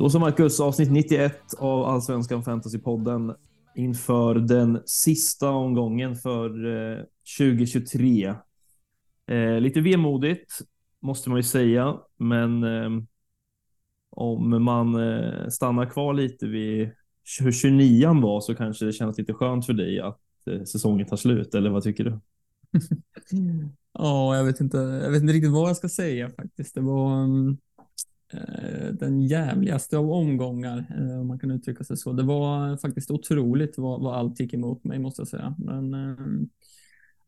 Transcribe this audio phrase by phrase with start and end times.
[0.00, 3.34] Då så Marcus, avsnitt 91 av Allsvenskan Fantasypodden
[3.74, 7.04] inför den sista omgången för eh,
[7.38, 8.34] 2023.
[9.26, 10.58] Eh, lite vemodigt
[11.02, 13.02] måste man ju säga, men eh,
[14.10, 16.90] om man eh, stannar kvar lite vid
[17.40, 21.16] hur 29 var så kanske det känns lite skönt för dig att eh, säsongen tar
[21.16, 22.20] slut, eller vad tycker du?
[23.92, 24.76] Ja, jag vet inte.
[24.76, 26.74] Jag vet inte riktigt vad jag ska säga faktiskt.
[26.74, 27.58] Det var um,
[28.32, 32.12] Eh, den jävligaste av omgångar, eh, om man kan uttrycka sig så.
[32.12, 35.54] Det var faktiskt otroligt vad, vad allt gick emot mig, måste jag säga.
[35.58, 36.16] Men eh,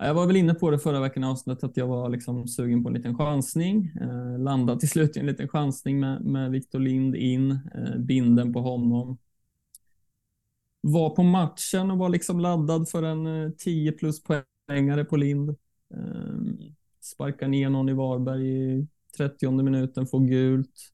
[0.07, 2.83] jag var väl inne på det förra veckan i avsnittet att jag var liksom sugen
[2.83, 3.93] på en liten chansning.
[4.01, 8.52] Eh, landade till slut i en liten chansning med, med Victor Lind in, eh, binden
[8.52, 9.18] på honom.
[10.80, 15.51] Var på matchen och var liksom laddad för en 10 plus poängare på Lind.
[15.95, 16.68] Eh,
[17.01, 20.93] sparkar ner någon i Varberg i 30 minuten, får gult.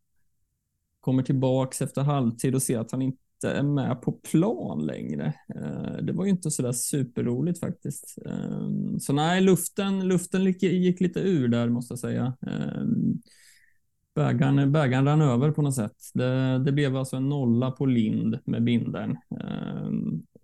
[1.01, 5.35] Kommer tillbaks efter halvtid och ser att han inte är med på plan längre.
[5.55, 8.19] Eh, det var ju inte så där superroligt faktiskt.
[8.27, 12.37] Eh, så nej, luften, luften gick lite ur där måste jag säga.
[12.47, 12.83] Eh,
[14.15, 15.97] bägaren, bägaren rann över på något sätt.
[16.15, 19.17] Det, det blev alltså en nolla på Lind med bindern.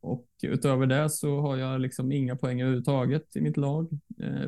[0.00, 3.88] Och utöver det så har jag liksom inga poäng överhuvudtaget i mitt lag,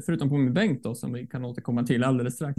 [0.06, 2.56] förutom på min bänk då som vi kan återkomma till alldeles strax.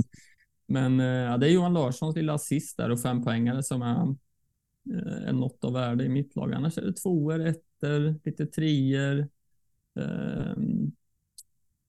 [0.68, 4.16] Men eh, ja, det är Johan Larssons lilla assist där och fem poängare som är
[5.28, 6.54] eh, något av värde i mitt lag.
[6.54, 9.30] Annars är det tvåor, ettor, lite treor.
[10.00, 10.92] Ehm,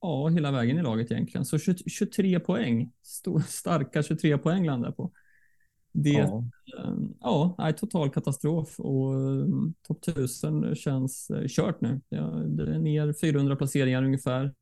[0.00, 1.44] ja, hela vägen i laget egentligen.
[1.44, 5.12] Så 23 poäng, Stor, starka 23 poäng landar på.
[5.92, 6.44] Det, ja,
[6.78, 12.00] ehm, ja total katastrof och ehm, topp 1000 känns eh, kört nu.
[12.08, 14.54] Ja, det är ner 400 placeringar ungefär.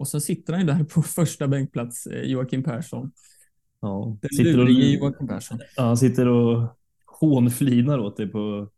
[0.00, 3.12] Ehm, och så sitter han ju där på första bänkplats, eh, Joakim Persson.
[3.80, 5.58] Ja, Den sitter och, Joakim Persson.
[5.76, 8.68] Ja, han sitter och hånflinar åt dig på,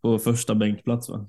[0.00, 1.28] på första bänkplats va?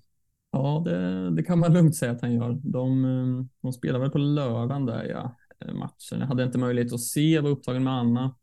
[0.51, 2.59] Ja, det, det kan man lugnt säga att han gör.
[2.63, 6.19] De, de spelar väl på lördagen där ja, eh, matchen.
[6.19, 8.39] Jag hade inte möjlighet att se, var upptagen med annat.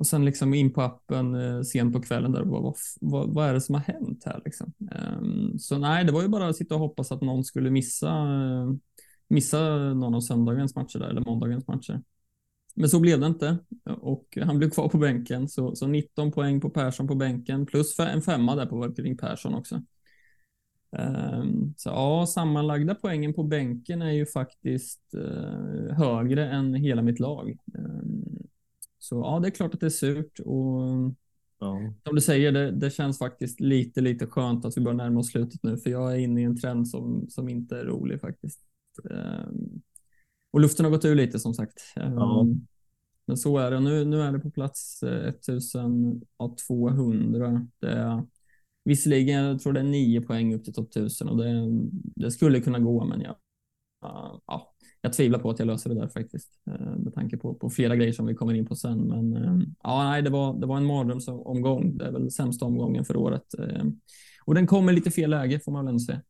[0.00, 3.54] Och sen liksom in på appen eh, sent på kvällen där vad, vad, vad är
[3.54, 4.72] det som har hänt här liksom?
[5.20, 8.24] Um, så nej, det var ju bara att sitta och hoppas att någon skulle missa,
[8.24, 8.74] uh,
[9.30, 12.02] missa någon av söndagens matcher där, eller måndagens matcher.
[12.74, 13.58] Men så blev det inte
[14.00, 15.48] och han blev kvar på bänken.
[15.48, 19.54] Så, så 19 poäng på Persson på bänken plus en femma där på Workering Persson
[19.54, 19.82] också.
[20.92, 27.18] Um, så ja, sammanlagda poängen på bänken är ju faktiskt uh, högre än hela mitt
[27.18, 27.56] lag.
[27.74, 28.48] Um,
[28.98, 30.82] så ja, det är klart att det är surt och
[31.58, 31.92] ja.
[32.04, 35.30] som du säger, det, det, känns faktiskt lite, lite skönt att vi börjar närma oss
[35.30, 38.60] slutet nu, för jag är inne i en trend som, som inte är rolig faktiskt.
[39.04, 39.82] Um,
[40.52, 41.80] och luften har gått ur lite som sagt.
[41.96, 42.46] Um, ja.
[43.26, 43.80] Men så är det.
[43.80, 47.66] Nu, nu är det på plats 1200.
[47.78, 48.26] Det är,
[48.84, 51.68] visserligen, jag tror det är nio poäng upp till topp 1000 och det,
[52.16, 53.30] det skulle kunna gå, men ja,
[54.04, 57.54] uh, ja, jag tvivlar på att jag löser det där faktiskt eh, med tanke på,
[57.54, 58.98] på flera grejer som vi kommer in på sen.
[58.98, 61.98] Men eh, ja, nej, det var, det var en mardrömsomgång.
[61.98, 63.54] Det är väl sämsta omgången för året.
[63.58, 63.84] Eh,
[64.44, 66.22] och den kommer lite fel läge får man väl ändå säga.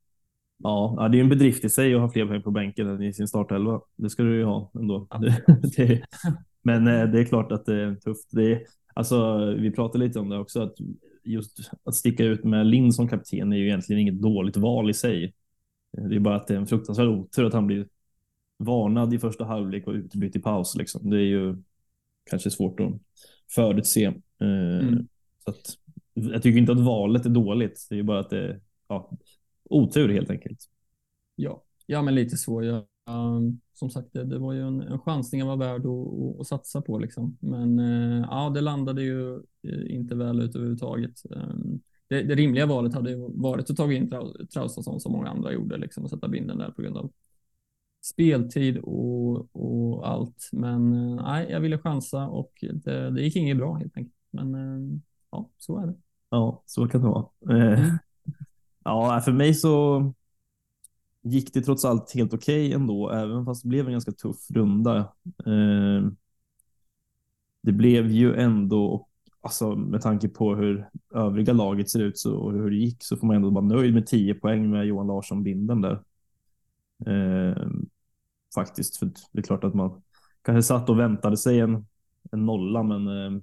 [0.63, 3.13] Ja, det är en bedrift i sig att ha fler poäng på bänken än i
[3.13, 3.81] sin startelva.
[3.97, 5.07] Det ska du ju ha ändå.
[5.77, 6.03] Det,
[6.63, 8.29] men det är klart att det är tufft.
[8.31, 8.63] Det är,
[8.95, 10.75] alltså, vi pratade lite om det också, att
[11.25, 14.95] just att sticka ut med Lind som kapten är ju egentligen inget dåligt val i
[14.95, 15.35] sig.
[15.93, 17.87] Det är bara att det är en fruktansvärd otur att han blir
[18.59, 20.77] varnad i första halvlek och utbytt i paus.
[20.77, 21.11] Liksom.
[21.11, 21.57] Det är ju
[22.31, 22.93] kanske svårt att
[23.55, 24.05] förutse.
[24.41, 25.09] Eh, mm.
[25.45, 25.77] Så att,
[26.15, 27.87] jag tycker inte att valet är dåligt.
[27.89, 29.11] Det är ju bara att det ja,
[29.71, 30.59] otur helt enkelt.
[31.35, 32.63] Ja, ja men lite så.
[32.63, 32.87] Ja.
[33.11, 35.87] Um, som sagt, det, det, var ju en, en chansning var värd
[36.41, 36.99] att, satsa på.
[36.99, 37.39] Liksom.
[37.41, 41.23] Men uh, ja, det landade ju eh, inte väl ut överhuvudtaget.
[41.31, 44.11] Um, det, det rimliga valet hade ju varit att ta in
[44.55, 47.11] Traustason som många andra gjorde liksom, och sätta binden där på grund av
[48.03, 50.49] speltid och, och allt.
[50.53, 54.17] Men eh, nej, jag ville chansa och det, det gick inget bra helt enkelt.
[54.31, 54.99] Men eh,
[55.31, 55.95] ja, så är det.
[56.31, 57.27] Ja, så kan det vara.
[57.51, 57.99] Mm.
[58.85, 60.03] Ja, för mig så
[61.23, 64.51] gick det trots allt helt okej okay ändå, även fast det blev en ganska tuff
[64.51, 64.97] runda.
[65.47, 66.11] Eh,
[67.63, 69.09] det blev ju ändå,
[69.41, 73.17] alltså med tanke på hur övriga laget ser ut så, och hur det gick så
[73.17, 76.03] får man ändå vara nöjd med 10 poäng med Johan Larsson binden där.
[77.07, 77.69] Eh,
[78.55, 80.03] faktiskt, för det är klart att man
[80.43, 81.87] kanske satt och väntade sig en,
[82.33, 83.43] en nolla, men eh,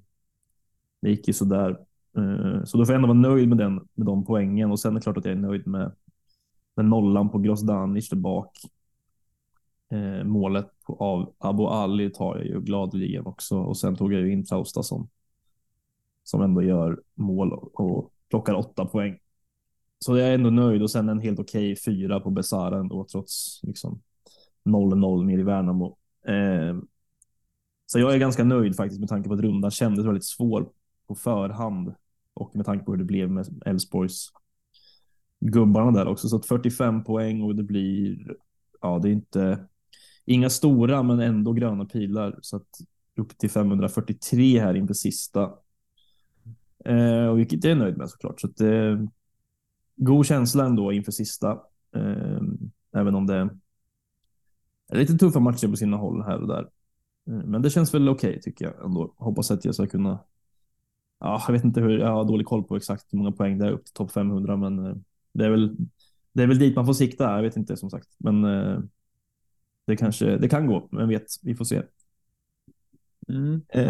[1.02, 1.78] det gick ju sådär.
[2.18, 4.92] Eh, så då får jag ändå vara nöjd med den med de poängen och sen
[4.92, 5.92] är det klart att jag är nöjd med,
[6.76, 8.52] med nollan på Grozdanic där bak.
[9.92, 14.22] Eh, målet på, av Abu Ali tar jag ju gladeligen också och sen tog jag
[14.22, 15.10] ju in Traustason.
[16.24, 19.18] som ändå gör mål och plockar åtta poäng.
[20.00, 23.06] Så jag är ändå nöjd och sen en helt okej okay fyra på Besara ändå
[23.12, 24.02] trots liksom
[24.66, 25.98] 0-0 ner i Värnamo.
[26.28, 26.78] Eh,
[27.86, 30.70] så jag är ganska nöjd faktiskt med tanke på att rundan kändes väldigt svår
[31.08, 31.94] på förhand
[32.38, 34.30] och med tanke på hur det blev med Elfsborgs
[35.40, 36.30] gubbarna där också.
[36.30, 38.36] Så att 45 poäng och det blir,
[38.82, 39.66] ja, det är inte
[40.26, 42.70] inga stora, men ändå gröna pilar så att
[43.16, 45.52] upp till 543 här inför sista.
[46.86, 48.42] Eh, och vilket jag är nöjd med såklart.
[48.42, 49.08] Så att det är
[49.96, 51.52] god känsla ändå inför sista.
[51.96, 52.42] Eh,
[52.96, 53.50] även om det är
[54.98, 56.70] lite tuffa matcher på sina håll här och där.
[57.30, 59.14] Eh, men det känns väl okej okay, tycker jag ändå.
[59.18, 60.20] Hoppas att jag ska kunna.
[61.20, 62.00] Ja, jag vet inte hur.
[62.00, 64.58] Jag har dålig koll på exakt hur många poäng det är upp till topp 500,
[64.58, 64.96] men eh,
[65.34, 65.76] det är väl.
[66.34, 67.36] Det är väl dit man får sikta.
[67.36, 68.44] Jag vet inte som sagt, men.
[68.46, 68.80] Eh,
[69.88, 70.88] det kanske det kan gå.
[70.92, 71.82] Men vet, vi får se.
[73.30, 73.62] Mm.
[73.68, 73.82] Ja,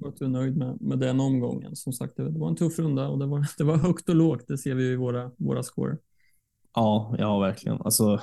[0.00, 1.76] jag är nöjd med, med den omgången.
[1.76, 4.44] Som sagt, det var en tuff runda och det var, det var högt och lågt.
[4.48, 5.96] Det ser vi i våra, våra score.
[6.74, 7.80] Ja, ja, verkligen.
[7.80, 8.20] Alltså,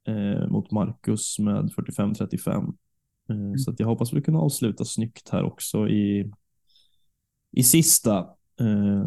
[0.07, 2.75] eh, mot Marcus med 45-35.
[3.31, 3.59] Eh, mm.
[3.59, 6.33] Så att jag hoppas vi kunna avsluta snyggt här också i,
[7.53, 8.19] i sista.
[8.61, 9.07] Eh,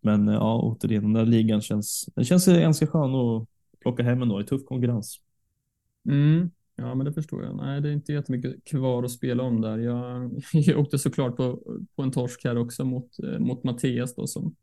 [0.00, 3.48] men ja, återigen, den där ligan känns, den känns ganska skön att
[3.80, 5.20] plocka hem ändå i tuff konkurrens.
[6.08, 6.50] Mm.
[6.76, 7.56] Ja, men det förstår jag.
[7.56, 9.78] Nej, det är inte jättemycket kvar att spela om där.
[9.78, 11.62] Jag, jag åkte såklart på,
[11.96, 14.56] på en torsk här också mot, eh, mot Mattias då som,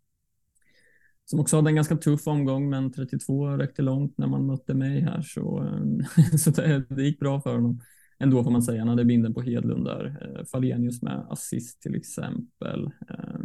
[1.26, 5.02] som också hade en ganska tuff omgång, men 32 räckte långt när man mötte mig
[5.02, 7.82] här, så, eh, så det, det gick bra för honom.
[8.20, 10.18] Ändå får man säga, han hade binden på Hedlund där.
[10.22, 12.86] Eh, Falenius med assist till exempel.
[13.10, 13.40] Eh,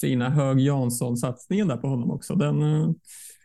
[0.00, 2.34] fina Hög Jansson-satsningen där på honom också.
[2.34, 2.90] Den, eh,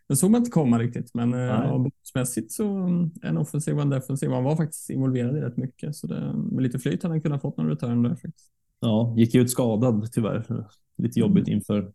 [0.07, 3.89] den såg man inte komma riktigt, men ja, boxmässigt så mm, en offensiv och en
[3.89, 4.31] defensiv.
[4.31, 7.41] Han var faktiskt involverad i rätt mycket, så det, med lite flyt hade han kunnat
[7.41, 8.15] fått någon return där.
[8.15, 8.51] Faktiskt.
[8.79, 10.65] Ja, gick ut skadad tyvärr.
[10.97, 11.57] Lite jobbigt mm.
[11.57, 11.93] inför,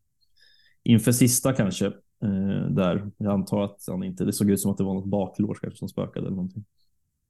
[0.82, 1.86] inför sista kanske.
[2.22, 5.06] Eh, där jag antar att han inte, det såg ut som att det var något
[5.06, 6.64] baklås kanske som spökade eller någonting.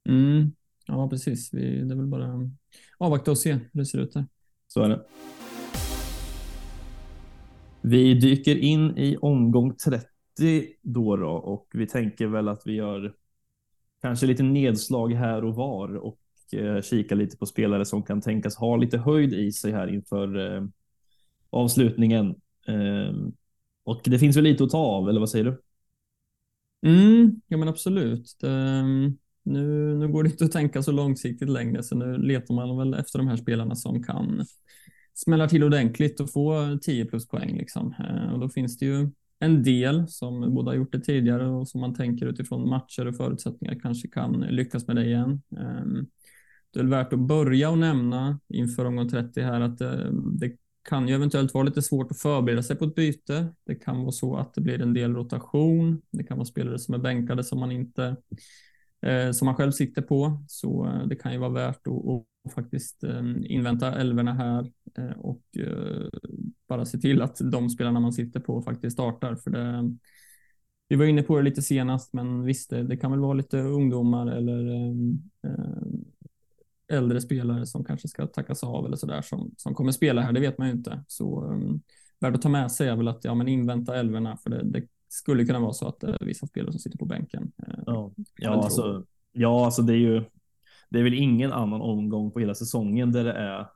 [0.09, 0.51] Mm.
[0.87, 1.53] Ja, precis.
[1.53, 2.49] Vi, det är väl bara
[2.97, 4.25] avvakta och se hur det ser ut där.
[4.67, 5.05] Så är det.
[7.81, 10.05] Vi dyker in i omgång 30
[10.81, 13.13] då, då och vi tänker väl att vi gör
[14.01, 16.19] kanske lite nedslag här och var och
[16.53, 20.55] eh, kika lite på spelare som kan tänkas ha lite höjd i sig här inför
[20.55, 20.63] eh,
[21.49, 22.35] avslutningen.
[22.67, 23.15] Eh,
[23.83, 25.61] och det finns väl lite att ta av, eller vad säger du?
[26.89, 28.37] Mm, ja, men absolut.
[28.41, 28.83] Det,
[29.43, 32.93] nu, nu går det inte att tänka så långsiktigt längre, så nu letar man väl
[32.93, 34.45] efter de här spelarna som kan
[35.13, 37.57] smälla till ordentligt och få 10 plus poäng.
[37.57, 37.93] Liksom.
[37.99, 41.67] Ehm, och då finns det ju en del som båda har gjort det tidigare och
[41.67, 45.41] som man tänker utifrån matcher och förutsättningar kanske kan lyckas med det igen.
[45.57, 46.07] Ehm,
[46.73, 50.57] det är värt att börja och nämna inför omgång 30 här att det, det
[50.89, 53.53] kan ju eventuellt vara lite svårt att förbereda sig på ett byte.
[53.65, 56.01] Det kan vara så att det blir en del rotation.
[56.11, 58.15] Det kan vara spelare som är bänkade som man inte
[59.01, 60.43] eh, som man själv sitter på.
[60.47, 63.03] Så eh, det kan ju vara värt att, att faktiskt
[63.43, 64.71] invänta älvorna här
[65.17, 65.43] och
[66.67, 69.35] bara se till att de spelarna man sitter på faktiskt startar.
[69.35, 69.95] För det,
[70.87, 73.57] vi var inne på det lite senast, men visst, det, det kan väl vara lite
[73.59, 74.89] ungdomar eller
[75.43, 75.89] eh,
[76.91, 80.33] äldre spelare som kanske ska tackas av eller sådär som, som kommer spela här.
[80.33, 81.03] Det vet man ju inte.
[81.07, 81.81] Så um,
[82.19, 84.87] värd att ta med sig är väl att ja, men invänta älvorna för det, det
[85.07, 87.51] skulle kunna vara så att uh, vissa spelare som sitter på bänken.
[87.85, 90.23] Ja, ja, alltså, ja, alltså det är ju.
[90.89, 93.67] Det är väl ingen annan omgång på hela säsongen där det är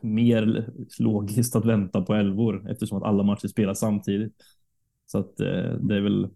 [0.00, 4.34] mer logiskt att vänta på elvor eftersom att alla matcher spelas samtidigt.
[5.06, 6.28] Så att eh, det är väl.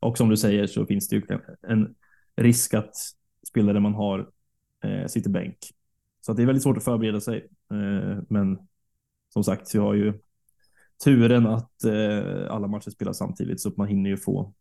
[0.00, 1.22] Och som du säger så finns det ju
[1.62, 1.94] en
[2.36, 2.94] risk att
[3.48, 4.30] spelare man har
[4.84, 5.58] eh, sitter bänk.
[6.20, 7.48] Så det är väldigt svårt att förbereda sig.
[7.72, 8.58] Eh, men
[9.32, 10.14] som sagt, vi har ju
[11.04, 14.54] turen att eh, alla matcher spelas samtidigt så att man hinner ju få,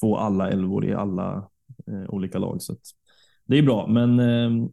[0.00, 1.50] få alla elvor i alla
[1.86, 2.62] eh, olika lag.
[2.62, 2.76] Så
[3.48, 4.68] det är bra, men eh,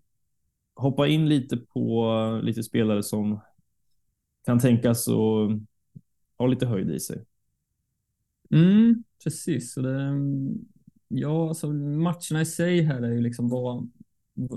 [0.75, 3.39] hoppa in lite på lite spelare som
[4.46, 5.51] kan tänkas och
[6.38, 7.25] ha lite höjd i sig.
[8.51, 9.74] Mm, precis.
[9.74, 10.13] Så det,
[11.08, 13.91] ja, alltså matcherna i sig här är ju liksom vad,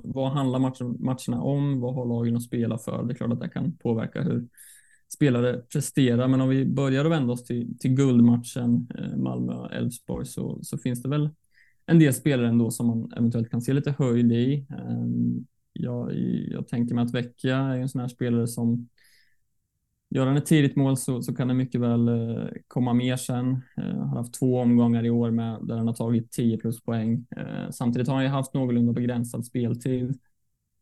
[0.04, 1.80] vad handlar matchen, matcherna om?
[1.80, 3.02] Vad har lagen att spela för?
[3.02, 4.48] Det är klart att det kan påverka hur
[5.08, 10.58] spelare presterar, men om vi börjar och vänder oss till, till guldmatchen eh, Malmö-Elfsborg så,
[10.62, 11.30] så finns det väl
[11.88, 14.66] en del spelare ändå som man eventuellt kan se lite höjd i.
[14.70, 16.14] Ehm, jag,
[16.50, 18.88] jag tänker mig att Vecchia är en sån här spelare som
[20.10, 23.62] Gör han ett tidigt mål så, så kan det mycket väl eh, komma mer sen.
[23.76, 27.26] Han har haft två omgångar i år med, där han har tagit 10 plus poäng.
[27.36, 30.18] Eh, samtidigt har han ju haft någorlunda begränsad speltid.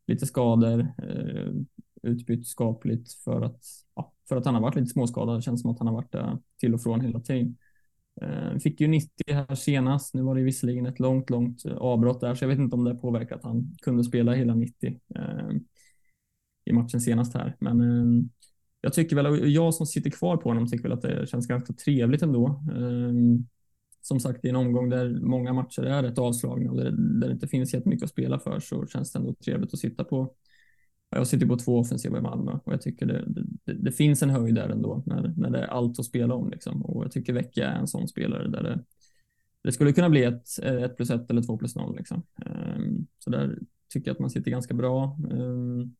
[0.07, 0.87] Lite skador,
[2.03, 3.63] utbytt skapligt för att,
[3.95, 5.37] ja, för att han har varit lite småskadad.
[5.37, 7.57] Det känns som att han har varit där till och från hela tiden.
[8.21, 10.13] Eh, fick ju 90 här senast.
[10.13, 12.83] Nu var det visserligen ett långt, långt eh, avbrott där, så jag vet inte om
[12.83, 15.49] det påverkat att han kunde spela hela 90 eh,
[16.65, 17.55] i matchen senast här.
[17.59, 18.29] Men
[18.81, 21.73] jag tycker väl, jag som sitter kvar på honom tycker väl att det känns ganska
[21.73, 22.63] trevligt ändå.
[24.01, 27.33] Som sagt, i en omgång där många matcher är rätt avslagna och där, där det
[27.33, 30.35] inte finns jättemycket att spela för så känns det ändå trevligt att sitta på.
[31.09, 33.23] Jag sitter på två offensiva i Malmö och jag tycker det,
[33.65, 36.49] det, det finns en höjd där ändå när, när det är allt att spela om
[36.49, 36.85] liksom.
[36.85, 38.83] Och jag tycker Vecchia är en sån spelare där det,
[39.63, 42.23] det skulle kunna bli ett, ett plus ett eller två plus noll liksom.
[42.45, 43.59] Ehm, så där
[43.93, 45.17] tycker jag att man sitter ganska bra.
[45.31, 45.95] Ehm,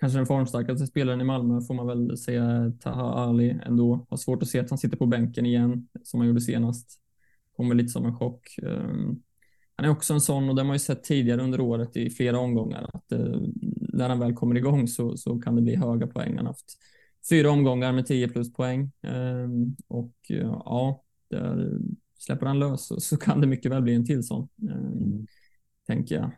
[0.00, 4.06] kanske den formstarkaste spelaren i Malmö får man väl säga Taha Ali ändå.
[4.10, 7.00] Har svårt att se att han sitter på bänken igen som han gjorde senast.
[7.56, 8.58] Kommer lite som en chock.
[8.62, 9.22] Ehm,
[9.76, 12.10] han är också en sån och det har man ju sett tidigare under året i
[12.10, 13.40] flera omgångar att eh,
[13.92, 16.36] när han väl kommer igång så, så kan det bli höga poäng.
[16.36, 16.78] Han har haft
[17.30, 20.14] fyra omgångar med 10 plus poäng ehm, och
[20.64, 21.78] ja, där
[22.18, 24.48] släpper han lös så, så kan det mycket väl bli en till sån.
[24.62, 25.26] Ehm, mm.
[25.86, 26.30] Tänker jag.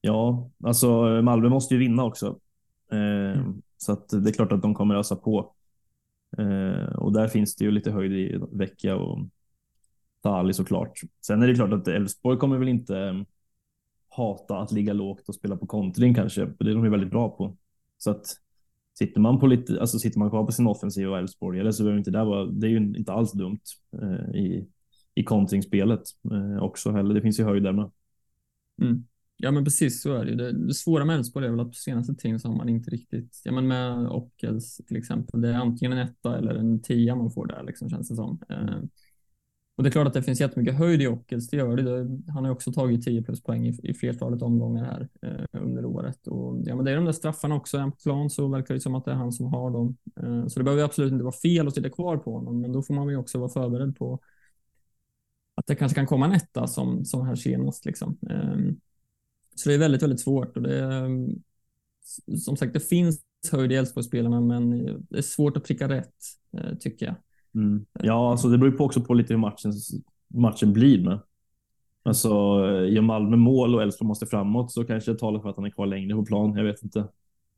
[0.00, 2.38] Ja, alltså Malmö måste ju vinna också.
[2.92, 3.62] Mm.
[3.76, 5.52] Så att det är klart att de kommer ösa på.
[6.96, 9.28] Och där finns det ju lite höjd i Vecchia och
[10.22, 11.00] Tali såklart.
[11.26, 13.24] Sen är det klart att Elfsborg kommer väl inte
[14.16, 16.44] hata att ligga lågt och spela på kontring kanske.
[16.58, 17.56] Det är de ju väldigt bra på.
[17.98, 18.26] Så att
[18.98, 21.98] sitter man på lite, alltså sitter man kvar på sin offensiva Elfsborg eller så behöver
[21.98, 23.60] inte det vara, det är ju inte alls dumt
[24.02, 24.68] eh, i,
[25.14, 27.14] i kontringsspelet eh, också heller.
[27.14, 27.90] Det finns ju höjd där med.
[28.82, 29.04] Mm.
[29.36, 30.34] Ja, men precis så är det.
[30.34, 32.90] Det, det svåra med Elfsborg är väl att på senaste tiden så har man inte
[32.90, 37.16] riktigt, ja men med Ockels till exempel, det är antingen en etta eller en tia
[37.16, 38.40] man får där liksom känns det som.
[38.48, 38.78] Eh,
[39.76, 42.32] och det är klart att det finns jättemycket höjd i Ockels, det gör det.
[42.32, 46.26] Han har också tagit 10 plus poäng i, i flertalet omgångar här eh, under året.
[46.26, 47.76] Och, ja, men det är de där straffarna också.
[47.76, 49.96] Är han på plan så verkar det som att det är han som har dem.
[50.22, 52.82] Eh, så det behöver absolut inte vara fel att sitta kvar på honom, men då
[52.82, 54.20] får man ju också vara förberedd på
[55.54, 57.84] att det kanske kan komma en etta som, som här senast.
[57.84, 58.18] Liksom.
[58.30, 58.74] Eh,
[59.54, 61.08] så det är väldigt, väldigt svårt och det är,
[62.38, 63.20] som sagt, det finns
[63.52, 64.70] höjd i Elfsborgsspelarna, men
[65.10, 66.14] det är svårt att pricka rätt
[66.58, 67.14] eh, tycker jag.
[67.56, 67.86] Mm.
[68.02, 69.72] Ja, alltså det beror ju också på lite hur matchen,
[70.28, 71.20] matchen blir med.
[72.02, 72.28] Alltså,
[72.88, 75.70] gör Malmö mål och Elfsborg måste framåt så kanske det talar för att han är
[75.70, 76.56] kvar längre på plan.
[76.56, 77.08] Jag vet inte.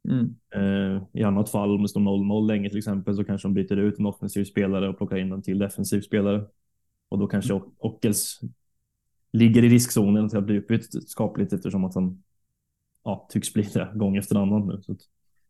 [0.08, 0.34] Mm.
[0.54, 3.76] Eh, I annat fall, om det står 0-0 länge till exempel, så kanske de byter
[3.76, 6.44] ut en offensiv spelare och plockar in en till defensiv spelare.
[7.08, 7.68] Och då kanske mm.
[7.78, 8.40] Ockels
[9.32, 12.22] ligger i riskzonen till att bli uppbytt skapligt eftersom att han
[13.04, 14.82] ja, tycks bli det gång efter annan nu.
[14.82, 14.96] Så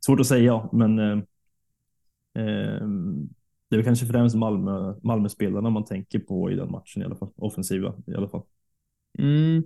[0.06, 1.18] svårt att säga, men eh,
[2.44, 2.86] eh,
[3.68, 7.16] det är väl kanske främst Malmö, Malmö-spelarna man tänker på i den matchen i alla
[7.16, 7.30] fall.
[7.36, 8.42] Offensiva i alla fall.
[9.18, 9.62] Mm.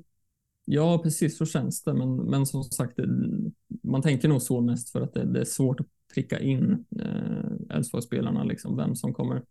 [0.65, 1.95] Ja, precis så känns det.
[1.95, 2.99] Men, men som sagt,
[3.83, 7.77] man tänker nog så mest för att det, det är svårt att pricka in eh,
[7.77, 9.43] Elfsborgsspelarna, liksom, vem som kommer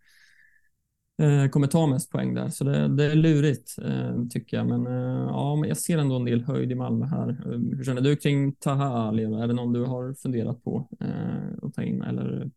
[1.21, 4.67] Eh, kommer ta mest poäng där, så det, det är lurigt eh, tycker jag.
[4.67, 7.29] Men, eh, ja, men jag ser ändå en del höjd i Malmö här.
[7.29, 9.23] Eh, hur känner du kring Taha Ali?
[9.23, 12.51] Är det någon du har funderat på eh, att ta in eller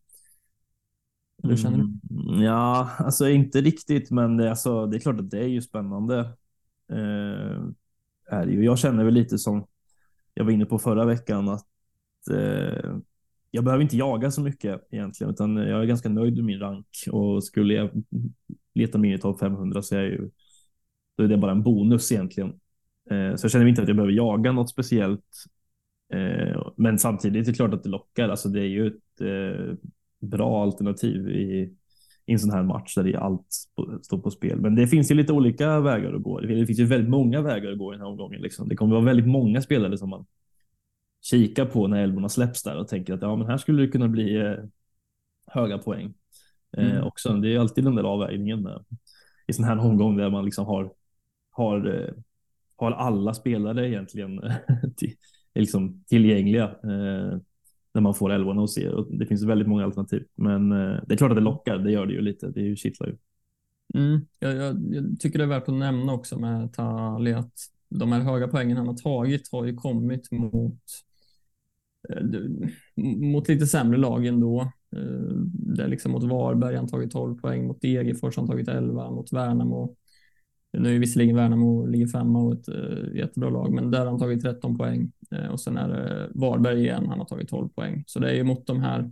[1.49, 1.83] hur känner du?
[1.83, 5.61] Mm, Ja, alltså inte riktigt, men det, alltså, det är klart att det är ju
[5.61, 6.19] spännande.
[6.91, 7.63] Eh,
[8.31, 8.65] är det ju.
[8.65, 9.67] Jag känner väl lite som
[10.33, 11.67] jag var inne på förra veckan att
[12.31, 12.95] eh,
[13.51, 16.87] jag behöver inte jaga så mycket egentligen, utan jag är ganska nöjd med min rank
[17.11, 17.89] och skulle jag
[18.73, 20.29] leta mig in i topp 500 så är, jag ju,
[21.17, 22.49] då är det bara en bonus egentligen.
[23.09, 25.45] Eh, så jag känner inte att jag behöver jaga något speciellt.
[26.13, 28.29] Eh, men samtidigt är det klart att det lockar.
[28.29, 29.75] Alltså det är ju ett eh,
[30.29, 31.73] bra alternativ i,
[32.25, 33.47] i en sån här match där det allt
[34.03, 34.59] står på spel.
[34.61, 36.39] Men det finns ju lite olika vägar att gå.
[36.39, 38.41] Det finns ju väldigt många vägar att gå i den här omgången.
[38.41, 38.69] Liksom.
[38.69, 40.25] Det kommer att vara väldigt många spelare som man
[41.21, 44.07] kikar på när älvorna släpps där och tänker att ja, men här skulle det kunna
[44.07, 44.55] bli eh,
[45.47, 46.13] höga poäng.
[46.77, 47.03] Eh, mm.
[47.03, 47.33] också.
[47.33, 48.85] Det är alltid den där avvägningen med,
[49.47, 50.91] i sån här omgång där man liksom har,
[51.51, 52.13] har, eh,
[52.75, 54.41] har alla spelare egentligen
[54.97, 55.13] till,
[55.55, 57.37] liksom tillgängliga eh,
[57.95, 58.93] när man får älvorna och ser.
[58.93, 61.77] Och det finns väldigt många alternativ, men eh, det är klart att det lockar.
[61.77, 62.47] Det gör det ju lite.
[62.47, 63.17] Det är ju kittlar ju.
[63.93, 64.25] Mm.
[64.39, 67.53] Jag, jag, jag, tycker det är värt att nämna också med Tali att
[67.89, 70.81] de här höga poängen han har tagit har ju kommit mot
[72.09, 72.23] eh,
[73.03, 74.61] mot lite sämre lag ändå.
[74.95, 75.35] Eh,
[75.75, 79.33] det är liksom mot Varberg han tagit 12 poäng, mot Degerfors han tagit 11, mot
[79.33, 79.95] Värnamo
[80.79, 84.19] nu är visserligen Värnamo ligger femma och ett uh, jättebra lag, men där har han
[84.19, 87.05] tagit 13 poäng uh, och sen är det Varberg igen.
[87.09, 89.11] Han har tagit 12 poäng, så det är ju mot de här.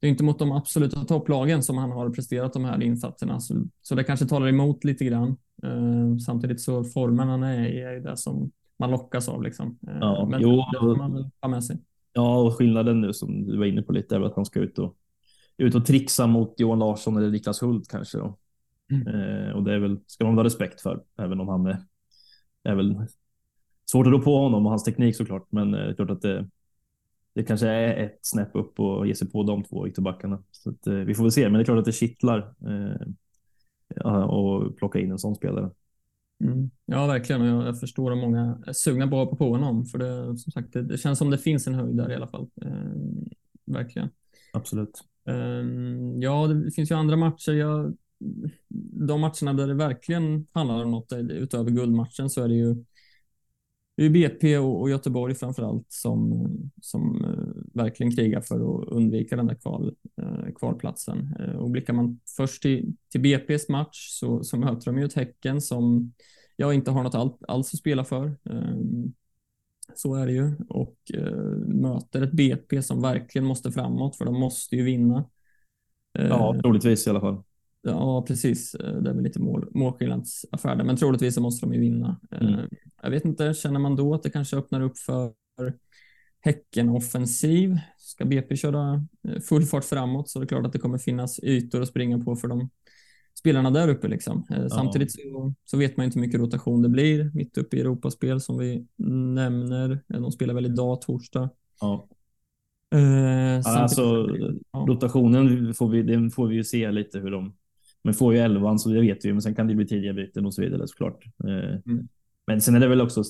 [0.00, 3.64] Det är inte mot de absoluta topplagen som han har presterat de här insatserna, så,
[3.82, 5.36] så det kanske talar emot lite grann.
[5.64, 9.78] Uh, samtidigt så formen han är i är ju det som man lockas av liksom.
[9.80, 11.78] Ja, men jo, det får man väl ha med sig.
[12.12, 14.78] Ja, och skillnaden nu som du var inne på lite är att han ska ut
[14.78, 14.96] och
[15.58, 18.38] ut och trixa mot Johan Larsson eller Niklas Hult kanske då.
[18.90, 19.06] Mm.
[19.06, 21.78] Eh, och det är väl, ska man ha respekt för, även om han är,
[22.62, 22.96] är väl
[23.90, 25.46] svårt att rå på honom och hans teknik såklart.
[25.50, 26.48] Men eh, det är klart att det,
[27.34, 30.42] det kanske är ett snäpp upp och ge sig på de två ytterbackarna.
[30.50, 34.22] Så att, eh, vi får väl se, men det är klart att det kittlar eh,
[34.22, 35.70] och plocka in en sån spelare.
[36.44, 36.70] Mm.
[36.86, 37.44] Ja, verkligen.
[37.44, 40.82] Jag, jag förstår att många är sugna på, på honom, för det, som sagt, det,
[40.82, 42.48] det, känns som det finns en höjd där i alla fall.
[42.62, 42.70] Eh,
[43.64, 44.08] verkligen.
[44.52, 45.04] Absolut.
[45.24, 47.52] Um, ja, det finns ju andra matcher.
[47.52, 47.96] Jag
[49.08, 52.84] de matcherna där det verkligen handlar om något utöver guldmatchen så är det ju
[53.96, 56.48] det är BP och, Göteborg framför allt som,
[56.82, 61.36] som uh, verkligen krigar för att undvika den där kval, uh, kvalplatsen.
[61.40, 65.14] Uh, och blickar man först till, till BP's match så, så möter de ju ett
[65.14, 66.12] Häcken som
[66.56, 68.36] jag inte har något all, alls att spela för.
[69.94, 70.52] Så är det ju.
[70.68, 70.96] Och
[71.66, 75.24] möter ett BP som verkligen måste framåt för de måste ju vinna.
[76.12, 77.42] Ja, troligtvis i alla fall.
[77.90, 78.74] Ja, precis.
[78.74, 82.20] Eh, det är väl lite mål, målskillnadsaffär men troligtvis så måste de ju vinna.
[82.30, 82.68] Eh, mm.
[83.02, 85.32] Jag vet inte, känner man då att det kanske öppnar upp för
[86.46, 87.78] Häcken offensiv?
[87.98, 91.40] Ska BP köra eh, full fart framåt så är det klart att det kommer finnas
[91.42, 92.70] ytor att springa på för de
[93.38, 94.08] spelarna där uppe.
[94.08, 94.46] Liksom.
[94.48, 94.68] Ja.
[94.68, 98.40] Samtidigt så, så, vet man inte hur mycket rotation det blir mitt uppe i Europaspel
[98.40, 98.86] som vi
[99.34, 100.00] nämner.
[100.08, 101.50] De spelar väl idag, torsdag.
[101.80, 102.08] Ja.
[102.94, 104.28] Eh, alltså,
[104.72, 104.86] ja.
[104.88, 107.54] rotationen får vi, den får vi ju se lite hur de
[108.06, 110.46] men får ju elvan så det vet vi men sen kan det bli tidiga byten
[110.46, 111.24] och så vidare såklart.
[111.44, 112.08] Eh, mm.
[112.46, 113.22] Men sen är det väl också,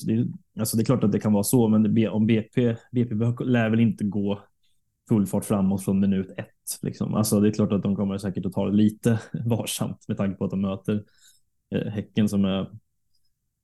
[0.59, 3.81] alltså det är klart att det kan vara så, men om BP, BP lär väl
[3.81, 4.41] inte gå
[5.09, 6.83] full fart framåt från minut ett.
[6.83, 7.15] Liksom.
[7.15, 10.39] Alltså det är klart att de kommer säkert att ta det lite varsamt med tanke
[10.39, 11.05] på att de möter
[11.75, 12.71] eh, Häcken som är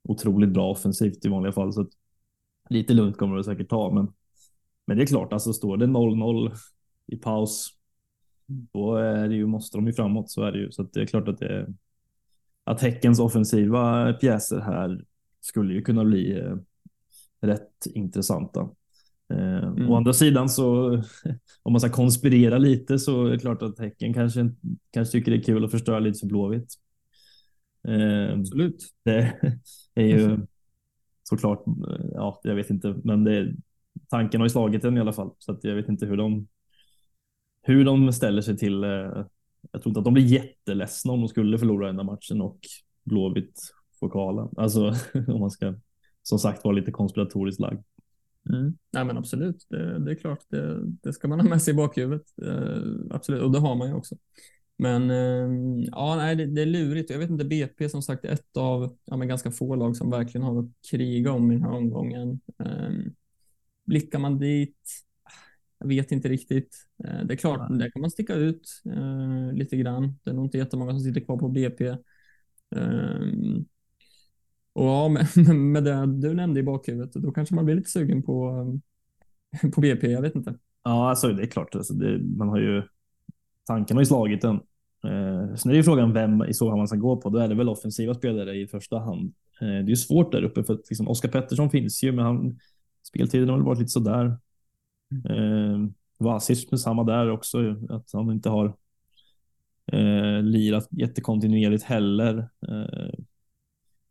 [0.08, 1.72] otroligt bra offensivt i vanliga fall.
[1.72, 1.88] Så
[2.68, 4.12] lite lugnt kommer det säkert ta, men,
[4.86, 6.52] men det är klart, alltså står det 0-0
[7.06, 7.70] i paus
[8.72, 10.70] då är det ju, måste de ju framåt, så är det ju.
[10.70, 11.66] Så det är klart att det
[12.64, 15.04] att Häckens offensiva pjäser här
[15.40, 16.56] skulle ju kunna bli eh,
[17.40, 18.60] rätt intressanta.
[19.32, 19.90] Eh, mm.
[19.90, 20.92] Å andra sidan så
[21.62, 24.50] om man ska konspirera lite så är det klart att Häcken kanske,
[24.90, 26.74] kanske tycker det är kul att förstöra lite för Blåvitt.
[27.88, 28.76] Eh, Absolut.
[29.04, 29.36] Det
[29.94, 30.38] är ju
[31.22, 31.64] såklart,
[32.12, 33.54] ja, jag vet inte, men det,
[34.08, 36.46] tanken har ju slagit den i alla fall, så att jag vet inte hur de
[37.62, 38.84] hur de ställer sig till.
[38.84, 39.24] Eh,
[39.72, 42.58] jag tror inte att de blir jätteledsna om de skulle förlora den matchen och
[43.04, 43.60] Blåvitt
[44.00, 44.48] får kvala.
[44.56, 44.94] Alltså
[45.28, 45.74] om man ska
[46.22, 47.82] som sagt vara lite konspiratoriskt lagd.
[48.50, 48.76] Mm.
[48.92, 51.76] Nej, men absolut, det, det är klart, det, det, ska man ha med sig i
[51.76, 52.22] bakhuvudet.
[52.42, 54.16] Eh, absolut, och det har man ju också.
[54.76, 57.10] Men eh, ja, nej, det, det, är lurigt.
[57.10, 60.10] Jag vet inte, BP som sagt är ett av ja, men ganska få lag som
[60.10, 62.40] verkligen har att kriga om i den här omgången.
[62.58, 62.90] Eh,
[63.84, 65.04] blickar man dit,
[65.82, 66.76] jag vet inte riktigt.
[67.04, 70.18] Eh, det är klart, där kan man sticka ut eh, lite grann.
[70.24, 71.86] Det är nog inte jättemånga som sitter kvar på BP.
[71.86, 71.98] Eh,
[74.72, 78.22] och ja, med, med det du nämnde i bakhuvudet, då kanske man blir lite sugen
[78.22, 78.66] på,
[79.74, 80.10] på BP.
[80.10, 80.58] Jag vet inte.
[80.84, 81.74] Ja, alltså det är klart.
[81.74, 82.82] Alltså det, man har ju,
[83.66, 84.54] tanken har ju slagit en.
[85.04, 87.30] Eh, sen är ju frågan vem i så fall man ska gå på.
[87.30, 89.34] Då är det väl offensiva spelare i första hand.
[89.60, 92.24] Eh, det är ju svårt där uppe för att liksom, Oskar Pettersson finns ju, men
[92.24, 92.58] han,
[93.02, 94.38] speltiden har väl varit lite sådär.
[95.28, 98.76] Eh, Vasic med samma där också, att han inte har
[99.86, 102.48] eh, lirat jättekontinuerligt heller.
[102.68, 103.14] Eh,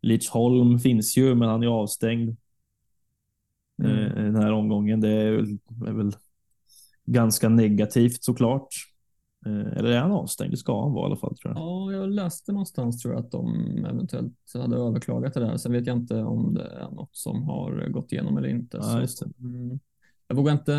[0.02, 2.36] Lidsholm finns ju, men han är avstängd
[3.82, 3.98] mm.
[3.98, 5.00] eh, den här omgången.
[5.00, 6.12] Det är väl, är väl
[7.04, 8.68] ganska negativt såklart.
[9.46, 10.52] Eh, eller är han avstängd?
[10.52, 11.62] Det ska han vara i alla fall tror jag.
[11.62, 13.54] Ja, jag läste någonstans tror jag att de
[13.86, 15.56] eventuellt hade överklagat det där.
[15.56, 18.76] Sen vet jag inte om det är något som har gått igenom eller inte.
[18.76, 19.06] Ja,
[19.40, 19.80] mm,
[20.32, 20.72] jag, vågar inte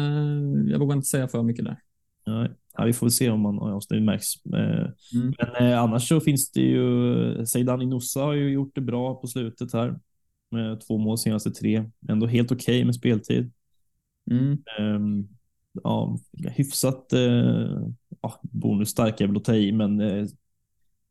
[0.71, 1.77] jag vågar inte säga för mycket där.
[2.25, 4.45] Nej, ja, vi får se om man om det märks.
[4.45, 5.33] Eh, mm.
[5.37, 7.45] Men eh, annars så finns det ju.
[7.45, 9.99] Seidan Inusa har ju gjort det bra på slutet här
[10.51, 11.89] med två mål senaste tre.
[12.09, 13.51] Ändå helt okej okay med speltid.
[14.31, 14.57] Mm.
[14.79, 15.27] Um,
[15.83, 17.87] ja, hyfsat eh,
[18.21, 20.25] ja, bonusstark är väl att ta i, men eh,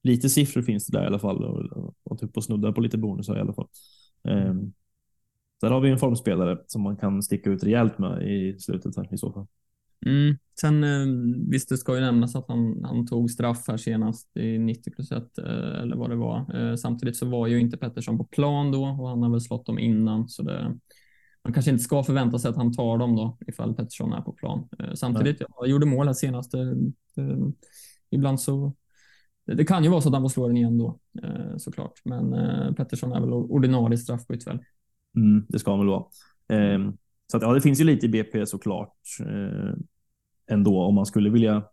[0.02, 2.98] lite siffror finns det där i alla fall och, och typ och snuddar på lite
[2.98, 3.68] bonusar i alla fall.
[4.28, 4.54] Eh,
[5.66, 9.14] där har vi en formspelare som man kan sticka ut rejält med i slutet här,
[9.14, 9.46] i så fall.
[10.06, 10.36] Mm.
[10.60, 11.06] Sen eh,
[11.50, 15.12] visst, det ska ju nämnas att han, han tog straff här senast i 90 plus
[15.12, 15.44] 1 eh,
[15.82, 16.70] eller vad det var.
[16.70, 19.66] Eh, samtidigt så var ju inte Pettersson på plan då och han har väl slått
[19.66, 20.78] dem innan så det,
[21.44, 24.32] man kanske inte ska förvänta sig att han tar dem då ifall Pettersson är på
[24.32, 24.68] plan.
[24.94, 26.54] Samtidigt, ja, jag gjorde mål här senast.
[28.10, 28.74] Ibland så
[29.46, 30.98] det, kan ju vara så att han får slå den igen då
[31.56, 32.34] såklart, men
[32.74, 34.58] Pettersson är väl ordinarie straffskytt väl?
[35.16, 36.04] Mm, det ska han väl vara.
[36.48, 36.90] Eh,
[37.26, 39.74] så att, ja, det finns ju lite i BP såklart eh,
[40.46, 41.64] ändå om man skulle vilja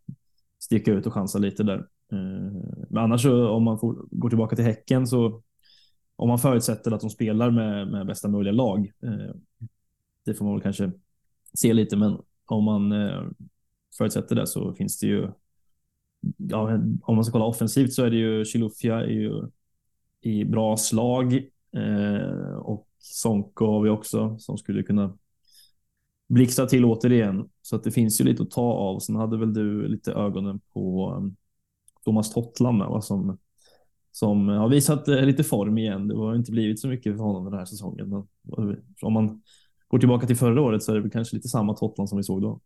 [0.60, 1.78] sticka ut och chansa lite där.
[2.12, 5.42] Eh, men annars så om man får, går tillbaka till Häcken så
[6.16, 8.92] om man förutsätter att de spelar med, med bästa möjliga lag.
[9.04, 9.36] Eh,
[10.26, 10.92] det får man väl kanske
[11.54, 13.24] se lite, men om man eh,
[13.98, 15.32] förutsätter det så finns det ju.
[16.38, 19.50] Ja, om man ska kolla offensivt så är det ju Chilufya är ju
[20.22, 21.34] i bra slag
[21.76, 25.18] eh, och Sonko har vi också som skulle kunna
[26.30, 27.50] blixtra till återigen.
[27.62, 29.00] Så att det finns ju lite att ta av.
[29.00, 31.36] Sen hade väl du lite ögonen på um,
[32.04, 33.38] Thomas Tottland va, som
[34.12, 36.08] som har visat eh, lite form igen.
[36.08, 38.10] Det har inte blivit så mycket för honom den här säsongen.
[38.10, 38.20] Men
[38.70, 39.42] eh, om man
[39.88, 42.24] går tillbaka till förra året så är det väl kanske lite samma Totland som vi
[42.24, 42.62] såg då.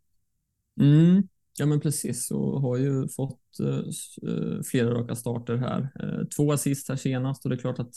[0.80, 1.28] Mm.
[1.58, 5.80] Ja, men precis och har ju fått uh, flera raka starter här.
[6.02, 7.94] Uh, två assist här senast och det är klart att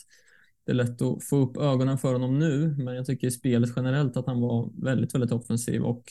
[0.68, 3.70] det är lätt att få upp ögonen för honom nu, men jag tycker i spelet
[3.76, 6.04] generellt att han var väldigt, väldigt offensiv och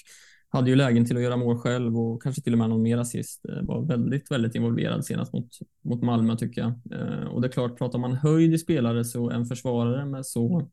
[0.49, 2.99] hade ju lägen till att göra mål själv och kanske till och med någon mer
[2.99, 3.45] assist.
[3.49, 5.49] Eh, var väldigt, väldigt involverad senast mot,
[5.83, 7.01] mot Malmö tycker jag.
[7.01, 10.69] Eh, och det är klart, pratar man höjd i spelare så en försvarare med så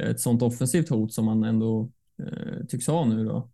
[0.00, 1.90] eh, ett sånt offensivt hot som man ändå
[2.22, 3.50] eh, tycks ha nu då,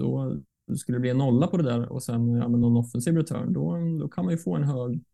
[0.00, 0.40] då
[0.76, 3.52] skulle det bli en nolla på det där och sen ja, men någon offensiv return,
[3.52, 5.04] då, då kan man ju få en hög,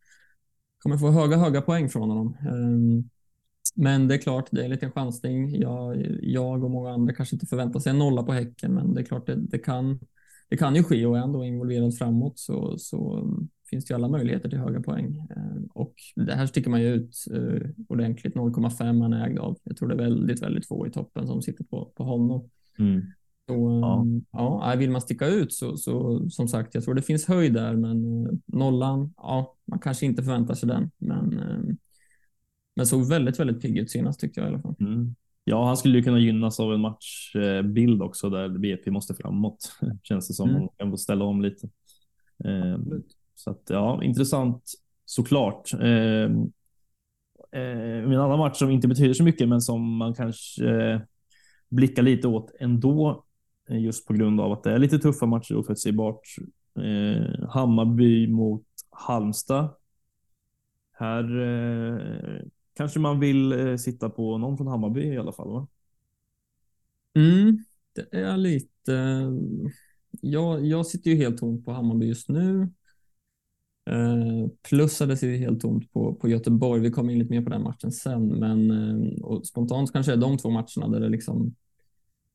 [0.83, 2.37] kan man få höga, höga poäng från honom.
[2.41, 3.09] Ehm,
[3.77, 5.61] Eh, men det är klart, det är en liten chansning.
[5.61, 9.01] Jag, jag och många andra kanske inte förväntar sig en nolla på Häcken, men det
[9.01, 10.01] är klart, det, det kan,
[10.49, 13.29] det kan ju ske och är ändå involverad framåt så, så
[13.71, 15.27] finns det ju alla möjligheter till höga poäng.
[15.31, 18.35] Eh, och det här sticker man ju ut uh, ordentligt.
[18.35, 19.59] 0,5 han är ägd av.
[19.63, 22.51] Jag tror det är väldigt, väldigt få i toppen som sitter på, på honom.
[22.79, 23.03] Mm.
[23.49, 23.81] Så,
[24.33, 24.71] ja.
[24.73, 27.77] ja, vill man sticka ut så, så som sagt, jag tror det finns höjd där,
[27.77, 31.41] men nollan, ja, man kanske inte förväntar sig den, men
[32.75, 34.75] men såg väldigt, väldigt pigg ut senast tyckte jag i alla fall.
[34.81, 35.15] Mm.
[35.45, 39.73] Ja, han skulle ju kunna gynnas av en matchbild också där BP måste framåt.
[40.03, 40.49] Känns det som.
[40.49, 40.61] Mm.
[40.61, 41.69] Man kan få ställa om lite.
[42.45, 42.79] Eh,
[43.35, 44.73] så att ja, intressant
[45.05, 45.75] såklart.
[45.75, 46.31] Eh,
[47.53, 51.01] eh, en annan match som inte betyder så mycket, men som man kanske eh,
[51.69, 53.25] blickar lite åt ändå,
[53.69, 56.21] eh, just på grund av att det är lite tuffa matcher oförutsägbart.
[56.79, 59.75] Eh, Hammarby mot Halmstad.
[60.93, 62.43] Här eh,
[62.75, 65.49] kanske man vill eh, sitta på någon från Hammarby i alla fall?
[65.49, 65.69] Va?
[67.17, 69.27] Mm, det är lite.
[70.21, 72.69] Jag, jag sitter ju helt tomt på Hammarby just nu.
[73.91, 76.81] Eh, plus att det sitter helt tomt på, på Göteborg.
[76.81, 80.39] Vi kommer in lite mer på den matchen sen, men eh, spontant kanske är de
[80.39, 81.55] två matcherna där det liksom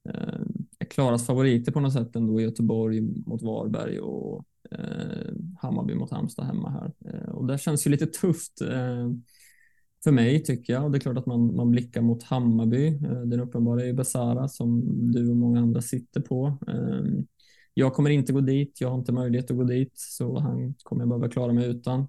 [0.10, 0.40] eh,
[0.80, 2.42] är klarast favoriter på något sätt ändå.
[2.42, 6.94] Göteborg mot Varberg och eh, Hammarby mot Halmstad hemma här.
[7.06, 9.10] Eh, och det känns ju lite tufft eh,
[10.04, 10.86] för mig tycker jag.
[10.86, 12.88] Och det är klart att man, man blickar mot Hammarby.
[12.88, 16.58] Eh, den uppenbara är ju Besara som du och många andra sitter på.
[16.68, 17.28] Ehm,
[17.74, 18.82] jag kommer inte gå dit.
[18.82, 22.08] Jag har inte möjlighet att gå dit, så han kommer jag behöva klara mig utan.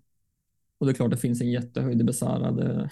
[0.79, 2.53] Och det är klart, det finns en jättehöjd i Besara.
[2.53, 2.91] Det,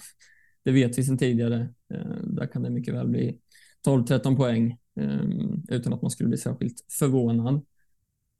[0.63, 1.73] det vet vi sedan tidigare.
[1.93, 3.39] Ehm, där kan det mycket väl bli
[3.85, 7.61] 12-13 poäng ehm, utan att man skulle bli särskilt förvånad.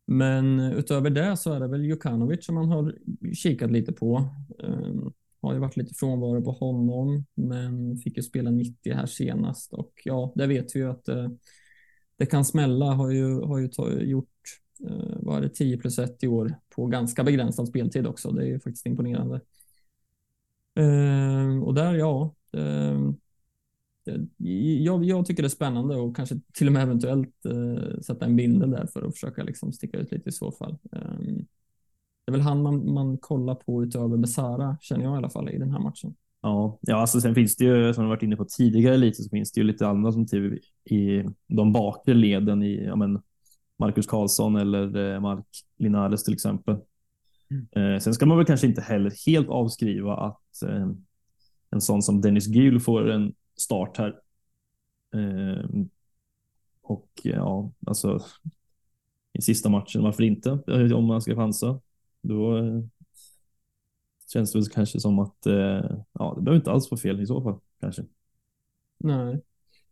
[0.08, 2.96] Men eh, utöver det så är det väl Jukanovic som man har
[3.34, 4.30] kikat lite på.
[5.42, 9.92] Har ju varit lite frånvaro på honom, men fick ju spela 90 här senast och
[10.04, 11.30] ja, det vet vi ju att eh,
[12.18, 12.86] det kan smälla.
[12.86, 14.30] Har ju, har ju ta, gjort
[14.90, 18.32] eh, vad är det, 10 plus 1 i år på ganska begränsad speltid också.
[18.32, 19.42] Det är ju faktiskt imponerande.
[20.80, 23.16] Eh, och där, ja, ehm,
[24.84, 28.36] jag, jag, tycker det är spännande och kanske till och med eventuellt eh, sätta en
[28.36, 30.78] bindel där för att försöka liksom sticka ut lite i så fall.
[30.92, 31.46] Ehm,
[32.28, 35.50] det är väl han man, man kollar på utöver Besara, känner jag i alla fall,
[35.50, 36.16] i den här matchen.
[36.42, 39.30] Ja, ja alltså sen finns det ju, som vi varit inne på tidigare lite, så
[39.30, 43.22] finns det ju lite andra som till i de bakre leden i, ja men,
[43.80, 45.46] Marcus Karlsson eller eh, Mark
[45.78, 46.78] Linares till exempel.
[47.52, 47.94] Mm.
[47.94, 50.90] Eh, sen ska man väl kanske inte heller helt avskriva att eh,
[51.70, 54.16] en sån som Dennis Gül får en start här.
[55.16, 55.70] Eh,
[56.82, 58.20] och ja, alltså
[59.34, 60.52] i sista matchen, varför inte?
[60.94, 61.80] Om man ska chansa.
[62.22, 62.82] Då eh,
[64.34, 67.42] känns det kanske som att eh, ja, det behöver inte alls vara fel i så
[67.42, 68.06] fall kanske.
[68.98, 69.42] Nej,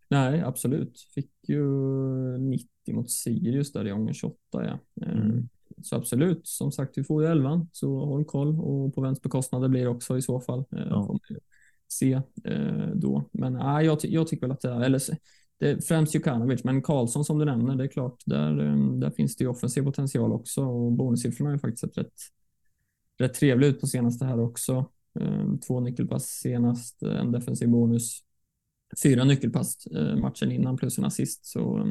[0.10, 1.00] nej, absolut.
[1.16, 1.68] Fick ju
[2.38, 4.38] 90 mot Sirius där i gången 28.
[4.52, 4.80] Ja.
[5.02, 5.50] Eh, mm.
[5.84, 9.62] Så absolut, som sagt, vi får ju 11 så håll koll och på vems bekostnad
[9.62, 10.66] det blir också i så fall.
[10.70, 11.20] Ja
[11.88, 12.22] se
[12.94, 13.30] då.
[13.32, 15.02] Men ah, jag, jag tycker väl att det är, eller
[15.58, 19.10] det är främst Jukanovic, men Karlsson som du nämner, det är klart, där, eh, där
[19.10, 22.14] finns det ju offensiv potential också och bonussiffrorna har ju faktiskt sett rätt,
[23.18, 24.92] rätt trevliga ut på senaste här också.
[25.20, 28.20] Eh, två nyckelpass senast, eh, en defensiv bonus,
[29.04, 29.88] fyra nyckelpass
[30.18, 31.46] matchen innan plus en assist.
[31.46, 31.88] Så,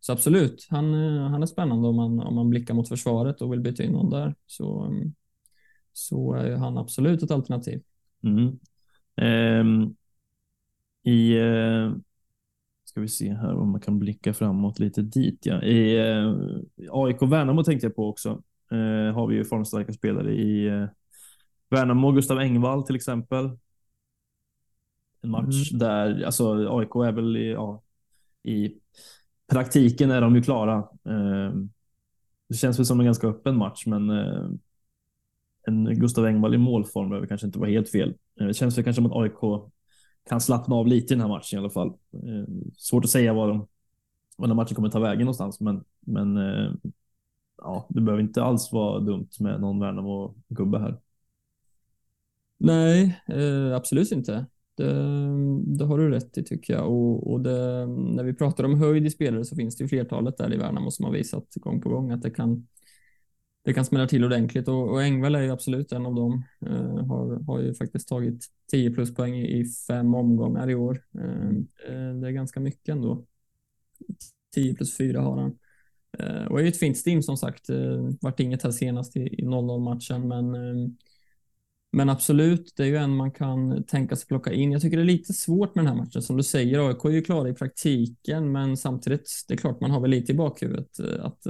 [0.00, 3.60] så absolut, han, han är spännande om man, om man blickar mot försvaret och vill
[3.60, 4.34] byta in någon där.
[4.46, 4.94] Så,
[5.92, 7.82] så är han absolut ett alternativ.
[8.22, 8.58] Mm.
[9.60, 9.96] Um,
[11.02, 11.96] I uh,
[12.94, 15.46] ska vi se här om man kan blicka framåt lite dit.
[15.46, 15.62] Ja.
[15.62, 18.42] I uh, AIK Värnamo tänkte jag på också.
[18.72, 20.88] Uh, har vi ju formstarka spelare i uh,
[21.70, 23.58] Värnamo, Gustav Engvall till exempel.
[25.22, 25.78] En match mm.
[25.78, 27.82] där, alltså AIK är väl i, ja,
[28.42, 28.74] i
[29.50, 30.78] praktiken är de ju klara.
[31.08, 31.52] Uh,
[32.48, 34.10] det känns väl som en ganska öppen match, men
[35.66, 38.14] en Gustav Engvall i målform behöver kanske inte vara helt fel.
[38.40, 39.70] Eh, det känns väl kanske som att AIK
[40.28, 41.88] kan slappna av lite i den här matchen i alla fall.
[42.12, 42.44] Eh,
[42.76, 43.66] svårt att säga vad, de,
[44.36, 46.72] vad den matchen kommer ta vägen någonstans, men, men eh,
[47.58, 51.00] ja, det behöver inte alls vara dumt med någon Värnamo-gubbe här.
[52.58, 54.46] Nej, eh, absolut inte.
[54.76, 54.92] Det,
[55.66, 56.88] det, har du rätt i tycker jag.
[56.88, 60.38] Och, och det, när vi pratar om höjd i spelare så finns det ju flertalet
[60.38, 62.66] där i Värnamo som har visat gång på gång att det kan,
[63.64, 66.44] det kan smälla till ordentligt och, och Engvall är ju absolut en av dem.
[66.66, 71.02] Eh, har, har ju faktiskt tagit 10 pluspoäng i, i fem omgångar i år.
[71.18, 71.48] Eh,
[71.88, 73.24] eh det är ganska mycket ändå.
[74.54, 75.58] 10 plus 4 har han.
[76.18, 77.70] Eh, och är ju ett fint stim som sagt.
[77.70, 80.90] Eh, vart inget här senast i, i 0-0 matchen, men eh,
[81.96, 84.72] men absolut, det är ju en man kan tänka sig plocka in.
[84.72, 86.22] Jag tycker det är lite svårt med den här matchen.
[86.22, 89.90] Som du säger, AIK är ju klara i praktiken, men samtidigt, det är klart man
[89.90, 91.46] har väl lite i bakhuvudet eh, att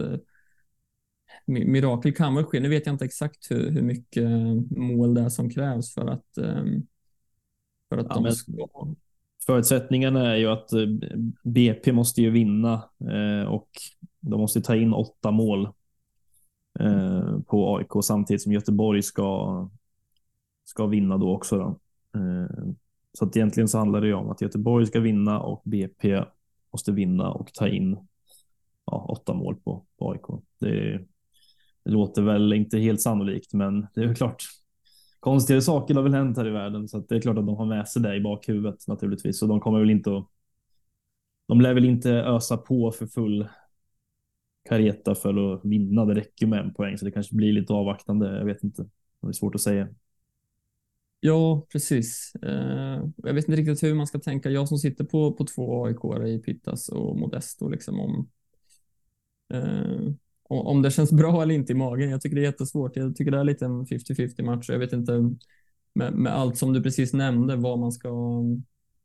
[1.47, 2.61] mirakel kan väl ske.
[2.61, 4.29] Nu vet jag inte exakt hur, hur mycket
[4.70, 6.87] mål det är som krävs för att, ehm,
[7.88, 8.68] för att ja, de ska...
[9.47, 10.87] Förutsättningarna är ju att eh,
[11.44, 13.68] BP måste ju vinna eh, och
[14.20, 15.68] de måste ta in åtta mål
[16.81, 19.68] eh, på AIK samtidigt som Göteborg ska,
[20.64, 21.59] ska vinna då också.
[21.59, 21.79] Då.
[23.12, 26.25] Så att egentligen så handlar det ju om att Göteborg ska vinna och BP
[26.73, 27.97] måste vinna och ta in
[28.85, 30.42] ja, åtta mål på, på AIK.
[30.59, 31.07] Det är,
[31.85, 34.44] det låter väl inte helt sannolikt, men det är klart.
[35.20, 37.66] Konstigare saker har väl hänt här i världen, så det är klart att de har
[37.66, 39.38] med sig det i bakhuvudet naturligtvis.
[39.38, 40.29] Så de kommer väl inte att.
[41.49, 43.49] De lär väl inte ösa på för full
[44.68, 46.05] kareta för att vinna.
[46.05, 48.38] Det räcker med en poäng, så det kanske blir lite avvaktande.
[48.38, 48.83] Jag vet inte.
[49.20, 49.88] Det är svårt att säga.
[51.20, 52.33] Ja, precis.
[52.42, 54.51] Eh, jag vet inte riktigt hur man ska tänka.
[54.51, 58.29] Jag som sitter på, på två AIK i Pittas och Modesto, liksom om
[59.53, 60.14] eh,
[60.48, 62.11] om det känns bra eller inte i magen.
[62.11, 62.96] Jag tycker det är jättesvårt.
[62.96, 64.70] Jag tycker det är lite en 50-50 match.
[64.70, 65.12] Jag vet inte
[65.94, 68.11] med, med, allt som du precis nämnde vad man ska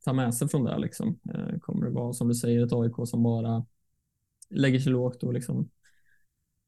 [0.06, 0.78] ta med sig från det.
[0.78, 1.20] Liksom.
[1.34, 3.66] Eh, kommer det vara som du säger ett AIK som bara
[4.50, 5.70] lägger sig lågt och liksom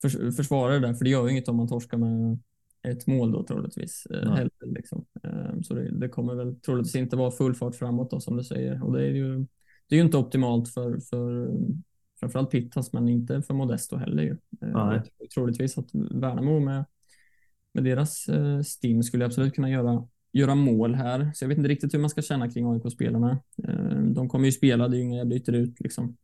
[0.01, 0.93] förs försvarar det där?
[0.93, 2.39] För det gör ju inget om man torskar med
[2.84, 4.07] ett mål då troligtvis.
[4.10, 4.34] Ja.
[4.34, 5.05] Heller, liksom.
[5.23, 8.43] Eh, så det, det, kommer väl troligtvis inte vara full fart framåt då som du
[8.43, 9.45] säger och det är ju
[9.88, 11.51] det är ju inte optimalt för, för
[12.21, 14.23] framförallt Pittas, men inte för Modesto heller.
[14.23, 14.38] Ju.
[14.62, 15.01] Eh,
[15.34, 16.86] troligtvis att Värnamo med,
[17.73, 21.31] med deras eh, Steam skulle absolut kunna göra, göra mål här.
[21.36, 23.39] Så jag vet inte riktigt hur man ska känna kring AIK-spelarna.
[23.67, 26.17] Eh, de kommer ju spela, det är ju inga jag byter ut liksom.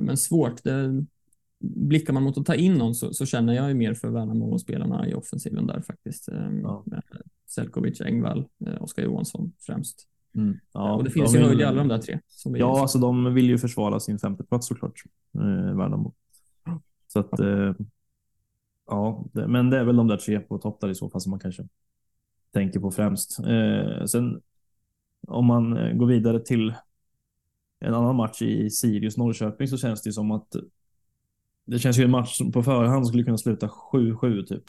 [0.00, 0.62] Men svårt.
[0.64, 1.04] Det,
[1.60, 4.52] blickar man mot att ta in någon så, så känner jag ju mer för Värnamo
[4.52, 6.28] och spelarna i offensiven där faktiskt.
[6.62, 6.84] Ja.
[7.46, 8.48] Selkovic, Engvall,
[8.80, 10.08] Oskar Johansson främst.
[10.38, 10.58] Mm.
[10.72, 12.20] Ja, och det finns ju höjd i alla de där tre.
[12.44, 15.02] ja, alltså de vill ju försvara sin femteplats såklart,
[15.34, 16.14] eh, Värnamo.
[17.06, 17.74] Så att, eh,
[18.86, 21.20] ja, det, men det är väl de där tre på topp där i så fall
[21.20, 21.68] som man kanske
[22.52, 23.38] tänker på främst.
[23.38, 24.40] Eh, sen
[25.28, 26.74] om man eh, går vidare till
[27.80, 30.56] en annan match i Sirius Norrköping så känns det som att
[31.64, 34.64] det känns ju en match som på förhand skulle kunna sluta 7-7 typ.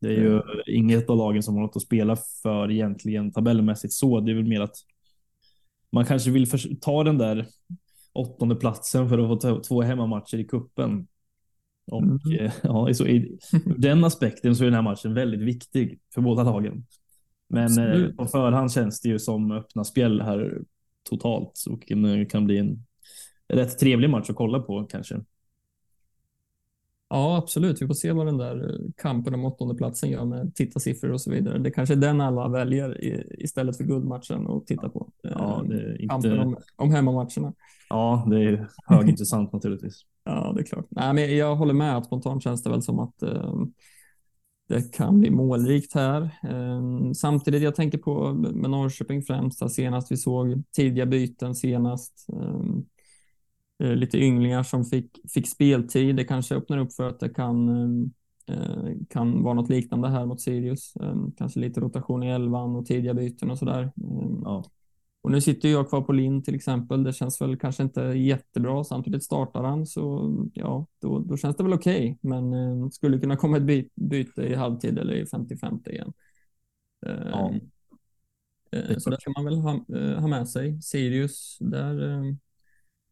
[0.00, 0.44] Det är ju mm.
[0.66, 4.20] inget av lagen som har något att spela för egentligen tabellmässigt så.
[4.20, 4.76] Det är väl mer att
[5.92, 6.46] man kanske vill
[6.80, 7.46] ta den där
[8.12, 11.06] åttonde platsen för att få ta två hemmamatcher i kuppen.
[11.90, 12.18] Och mm.
[12.38, 13.38] Eh, ja, så i
[13.76, 16.86] den aspekten så är den här matchen väldigt viktig för båda lagen.
[17.48, 20.62] Men eh, på förhand känns det ju som öppna spjäll här
[21.10, 22.86] totalt och det kan bli en
[23.48, 25.20] rätt trevlig match att kolla på kanske.
[27.12, 27.82] Ja, absolut.
[27.82, 31.30] Vi får se vad den där eh, kampen om åttondeplatsen gör med tittarsiffror och så
[31.30, 31.58] vidare.
[31.58, 33.04] Det kanske är den alla väljer
[33.42, 35.10] istället för guldmatchen att titta på.
[35.22, 36.06] Ja, är inte...
[36.08, 37.52] Kampen om, om hemmamatcherna.
[37.88, 40.00] Ja, det är högintressant naturligtvis.
[40.24, 40.86] Ja, det är klart.
[40.88, 43.72] Nej, men jag håller med att spontant känns det väl som att um,
[44.68, 46.30] det kan bli målrikt här.
[46.50, 52.26] Um, samtidigt, jag tänker på med Norrköping främst, senast vi såg tidiga byten senast.
[52.32, 52.99] Um, Eh,
[53.80, 56.16] lite ynglingar som fick, fick speltid.
[56.16, 57.68] Det kanske öppnar upp för att det kan,
[58.48, 60.96] eh, kan vara något liknande här mot Sirius.
[60.96, 63.92] Eh, kanske lite rotation i elvan och tidiga byten och sådär.
[64.44, 64.64] Ja.
[65.22, 67.04] Och nu sitter jag kvar på Linn till exempel.
[67.04, 68.84] Det känns väl kanske inte jättebra.
[68.84, 72.18] Samtidigt startar han så ja, då, då känns det väl okej.
[72.20, 72.30] Okay.
[72.30, 76.12] Men skulle kunna komma ett by byte i halvtid eller i 50-50 igen.
[77.06, 77.54] Ja.
[78.98, 79.70] Så det ska man väl ha,
[80.20, 80.82] ha med sig.
[80.82, 82.22] Sirius, där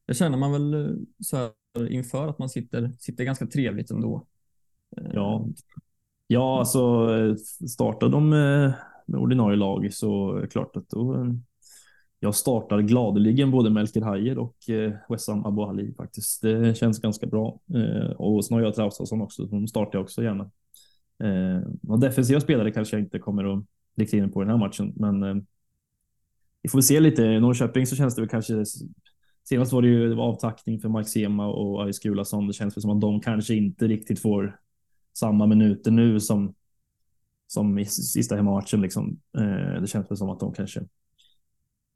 [0.08, 1.52] det känner man väl eh, så här
[1.88, 4.26] inför att man sitter, sitter ganska trevligt ändå.
[4.96, 5.46] Eh, ja,
[6.26, 7.34] ja alltså eh,
[7.68, 8.74] startar de med
[9.20, 11.34] ordinarie lag så är det klart att då
[12.20, 14.56] jag startar gladeligen både Melker Hajer och
[15.08, 16.42] Wessam Abu Ali faktiskt.
[16.42, 17.60] Det känns ganska bra.
[18.16, 19.44] Och sen har jag Traustason också.
[19.44, 20.50] De startar jag också gärna.
[21.88, 23.64] Och defensiva spelare kanske jag inte kommer att
[23.96, 25.46] rikta in på den här matchen, men
[26.62, 27.22] vi får se lite.
[27.22, 28.64] I Norrköping så känns det väl kanske
[29.48, 32.46] Senast var det ju avtackning för Mike Sema och Aris Gulason.
[32.46, 34.60] Det känns som att de kanske inte riktigt får
[35.14, 36.54] samma minuter nu som
[37.46, 38.80] som i sista hemmamatchen.
[38.80, 39.20] Liksom.
[39.38, 40.80] Eh, det känns väl som att de kanske.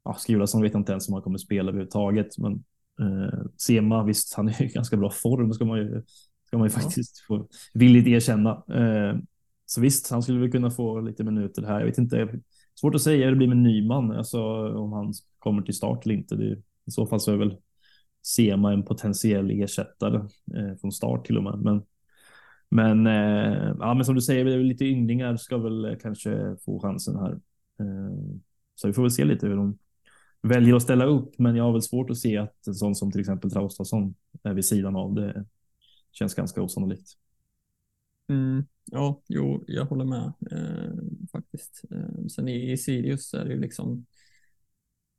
[0.05, 2.63] Ja, Skulason vet jag inte ens om han kommer spela överhuvudtaget, men
[2.99, 6.03] eh, Sema visst, han är i ganska bra form ska man ju,
[6.47, 6.79] ska man ju ja.
[6.79, 8.51] faktiskt få villigt erkänna.
[8.51, 9.17] Eh,
[9.65, 11.79] så visst, han skulle väl kunna få lite minuter här.
[11.79, 12.39] Jag vet inte.
[12.79, 14.41] Svårt att säga hur det blir med Nyman, alltså
[14.77, 16.35] om han kommer till start eller inte.
[16.35, 17.57] Det, i så fall så är väl
[18.23, 20.17] Sema en potentiell ersättare
[20.55, 21.59] eh, från start till och med.
[21.59, 21.83] Men,
[22.69, 27.15] men, eh, ja, men som du säger, lite ynglingar ska väl eh, kanske få chansen
[27.15, 27.31] här.
[27.79, 28.37] Eh,
[28.75, 29.77] så vi får väl se lite hur de
[30.41, 31.39] väljer att ställa upp.
[31.39, 34.53] Men jag har väl svårt att se att en sån som till exempel Traustason är
[34.53, 35.13] vid sidan av.
[35.13, 35.45] Det
[36.11, 37.09] känns ganska osannolikt.
[38.29, 40.93] Mm, ja, jo, jag håller med eh,
[41.31, 41.83] faktiskt.
[41.91, 44.05] Eh, sen i, i Sirius är det ju liksom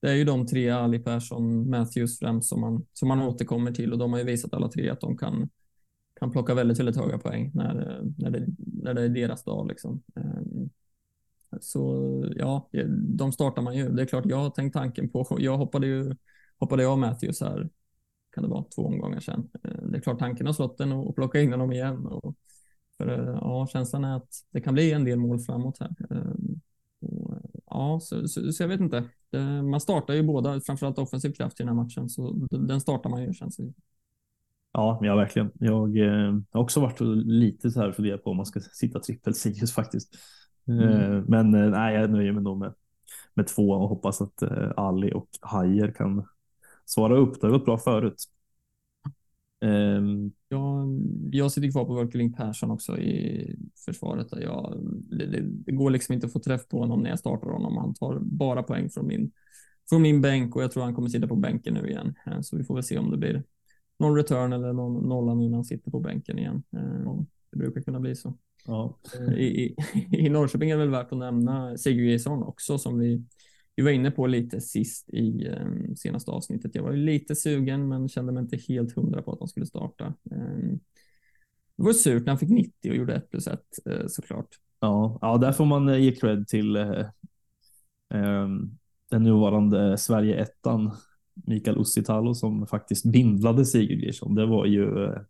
[0.04, 3.92] det är ju de tre, Ali Persson, Matthews främst, som man, som man återkommer till
[3.92, 5.48] och de har ju visat alla tre att de kan,
[6.20, 9.68] kan plocka väldigt, väldigt höga poäng när, när, det, när det är deras dag.
[9.68, 10.02] Liksom.
[10.16, 10.70] Ehm,
[11.60, 13.88] så ja, de startar man ju.
[13.88, 16.14] Det är klart, jag har tänkt tanken på, jag hoppade ju
[16.58, 17.68] hoppade jag Matthews här,
[18.34, 19.48] kan det vara, två omgångar sedan.
[19.62, 22.06] Ehm, det är klart tanken har slått den och plocka in honom igen.
[22.06, 22.34] Och,
[22.96, 25.94] för eh, ja, känslan är att det kan bli en del mål framåt här.
[26.10, 26.60] Ehm,
[27.00, 27.34] och,
[27.66, 29.04] ja, så, så, så, jag vet inte.
[29.34, 33.10] Eh, man startar ju båda, framförallt offensiv kraft i den här matchen, så den startar
[33.10, 33.72] man ju känns det.
[34.72, 35.50] Ja, ja, verkligen.
[35.60, 39.34] Jag eh, har också varit lite så här funderat på om man ska sitta trippel
[39.34, 40.14] Sirius faktiskt.
[40.68, 41.24] Eh, mm.
[41.28, 42.74] Men eh, nej, jag nöjer mig nog med,
[43.34, 46.26] med två och hoppas att eh, Ali och Hajer kan
[46.84, 47.40] svara upp.
[47.40, 48.24] Det har gått bra förut.
[49.60, 51.00] Um, jag,
[51.32, 54.26] jag sitter kvar på Workeling Persson också i försvaret.
[54.30, 54.78] Jag,
[55.10, 57.76] det, det, går liksom inte att få träff på honom när jag startar honom.
[57.76, 59.32] Han tar bara poäng från min,
[59.88, 62.14] från min bänk och jag tror han kommer sitta på bänken nu igen.
[62.26, 63.42] Eh, så vi får väl se om det blir
[63.98, 66.62] någon return eller någon nolla nu när han sitter på bänken igen.
[66.72, 68.38] Ehm, det brukar kunna bli så.
[68.66, 68.98] Ja.
[69.36, 69.76] I, i,
[70.26, 73.24] I Norrköping är det väl värt att nämna Sigurdsson också som vi
[73.76, 76.74] vi var inne på lite sist i eh, senaste avsnittet.
[76.74, 80.14] Jag var lite sugen, men kände mig inte helt hundra på att de skulle starta.
[80.30, 80.80] Ehm,
[81.76, 83.60] det var surt när han fick 90 och gjorde 1 plus 1
[83.90, 84.48] eh, såklart.
[84.80, 87.06] Ja, ja, där får man eh, ge cred till eh,
[88.14, 88.78] ehm,
[89.10, 90.90] den nuvarande Sverige-ettan
[91.34, 94.34] Mikael Ussitalo som faktiskt bindlade Sigurd Geirsson.
[94.34, 95.20] Det var ju eh,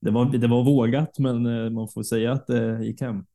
[0.00, 3.26] det, var, det var vågat, men eh, man får säga att det gick hem.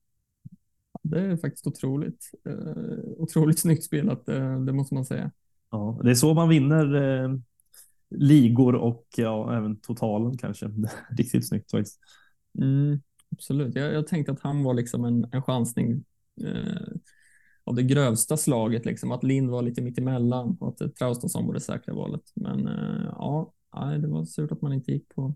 [1.04, 2.32] Det är faktiskt otroligt.
[2.48, 5.32] Uh, otroligt snyggt spelat, det, det, måste man säga.
[5.72, 7.36] Ja, det är så man vinner eh,
[8.10, 10.72] ligor och ja, även totalen kanske.
[11.18, 12.00] Riktigt snyggt faktiskt.
[12.60, 13.02] Mm,
[13.32, 13.76] absolut.
[13.76, 16.04] Jag, jag tänkte att han var liksom en, en chansning
[16.42, 16.94] eh,
[17.64, 19.12] av det grövsta slaget, liksom.
[19.12, 22.32] att Lind var lite mitt emellan och att Traustason var det säkra valet.
[22.36, 23.54] Men eh, ja,
[24.02, 25.36] det var surt att man inte gick på,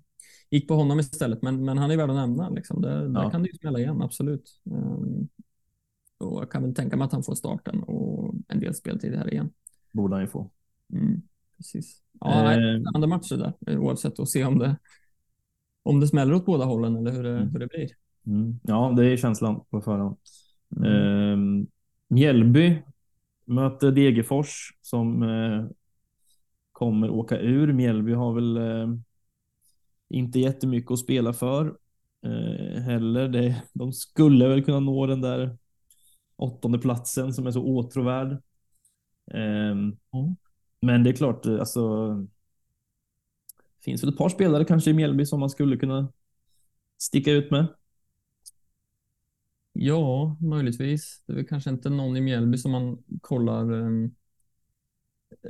[0.49, 1.41] gick på honom istället.
[1.41, 2.49] Men, men han är värd att nämna.
[2.49, 2.81] Liksom.
[2.81, 3.07] Där, ja.
[3.07, 4.61] där kan det ju smälla igen, absolut.
[4.63, 5.29] Um,
[6.17, 9.33] och jag kan väl tänka mig att han får starten och en del speltid här
[9.33, 9.49] igen.
[9.91, 10.51] Borde han ju få.
[10.93, 11.21] Mm,
[11.57, 12.01] precis.
[12.19, 14.77] Ja, eh, andra matcher där, oavsett och se om det,
[15.83, 17.49] om det smäller åt båda hållen eller hur det, mm.
[17.49, 17.89] hur det blir.
[18.25, 18.59] Mm.
[18.63, 20.17] Ja, det är känslan på förhand.
[20.75, 21.61] Mm.
[21.61, 21.67] Eh,
[22.07, 22.81] Mjällby
[23.45, 25.65] möter Degerfors som eh,
[26.71, 27.73] kommer åka ur.
[27.73, 28.95] Mjällby har väl eh,
[30.09, 31.77] inte jättemycket att spela för
[32.23, 33.27] eh, heller.
[33.27, 35.57] Det, de skulle väl kunna nå den där
[36.37, 38.41] åttonde platsen som är så åtråvärd.
[39.33, 39.97] Mm.
[40.81, 42.25] Men det är klart, eh, alltså.
[43.81, 46.13] Finns väl ett par spelare kanske i Mjällby som man skulle kunna
[46.97, 47.67] sticka ut med.
[49.73, 51.23] Ja, möjligtvis.
[51.25, 53.71] Det är väl kanske inte någon i Mjällby som man kollar.
[53.71, 54.15] Um,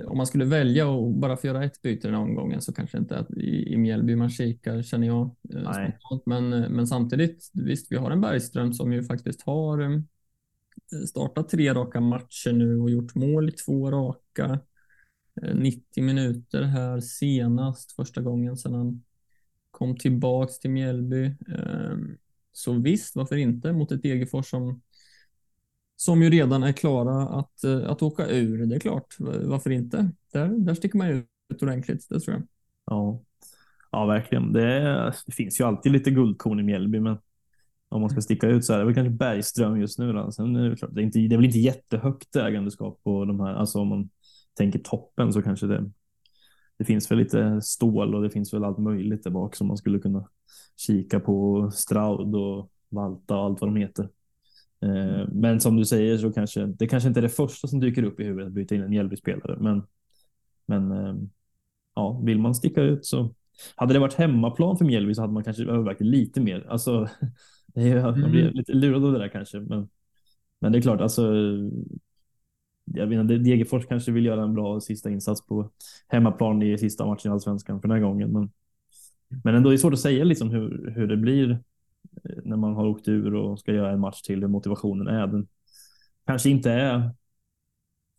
[0.08, 2.98] om man skulle välja och bara få göra ett byte den här omgången så kanske
[2.98, 5.36] inte att i, i Mjällby man kikar känner jag.
[5.56, 10.08] Uh, men, men samtidigt, visst, vi har en Bergström som ju faktiskt har um,
[11.08, 14.60] startat tre raka matcher nu och gjort mål i två raka.
[15.42, 19.04] Eh, 90 minuter här senast, första gången sedan han
[19.72, 21.26] kom tillbaks till Mjällby.
[21.26, 22.18] Ehm,
[22.52, 24.82] så visst, varför inte mot ett Degerfors som,
[25.96, 28.66] som ju redan är klara att, eh, att åka ur.
[28.66, 30.12] Det är klart, varför inte?
[30.34, 31.08] Där, där sticker man
[31.50, 32.48] ut ordentligt, det tror jag.
[32.86, 33.22] Ja,
[33.92, 34.54] ja verkligen.
[34.54, 37.18] Det, det finns ju alltid lite guldkorn i Mjällby, men
[37.90, 40.14] om man ska sticka ut så är det väl kanske Bergström just nu.
[40.14, 40.32] Då.
[40.32, 43.40] Sen är det, klart, det, är inte, det är väl inte jättehögt ägandeskap på de
[43.40, 44.10] här, alltså om man
[44.58, 45.92] tänker toppen så kanske det,
[46.78, 49.78] det finns väl lite stål och det finns väl allt möjligt där bak som man
[49.78, 50.28] skulle kunna
[50.76, 54.10] kika på Straud och Valta och allt vad de heter.
[54.82, 58.04] Eh, men som du säger så kanske det kanske inte är det första som dyker
[58.04, 59.58] upp i huvudet att byta in en Mjällby-spelare.
[59.60, 59.84] Men,
[60.66, 61.16] men eh,
[61.96, 63.36] ja, vill man sticka ut så
[63.76, 66.68] hade det varit hemmaplan för Mjällby så hade man kanske övervägt lite mer.
[66.70, 67.10] Alltså,
[67.68, 68.54] det är, jag blir mm.
[68.54, 69.90] lite lurad av det där kanske, men,
[70.60, 71.34] men det är klart, alltså.
[72.94, 75.72] Jag menar, Degerfors kanske vill göra en bra sista insats på
[76.08, 78.52] hemmaplan i sista matchen i allsvenskan för den här gången, men
[79.44, 82.76] men ändå är det svårt att säga liksom hur, hur det blir eh, när man
[82.76, 85.28] har åkt ur och ska göra en match till, hur motivationen är.
[85.28, 85.48] Den
[86.26, 87.12] kanske inte är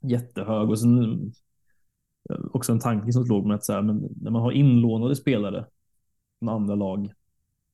[0.03, 1.33] jättehög och sen
[2.31, 5.17] Eh, också en tanke som slog mig att så här, men när man har inlånade
[5.17, 5.67] spelare
[6.39, 7.13] från andra lag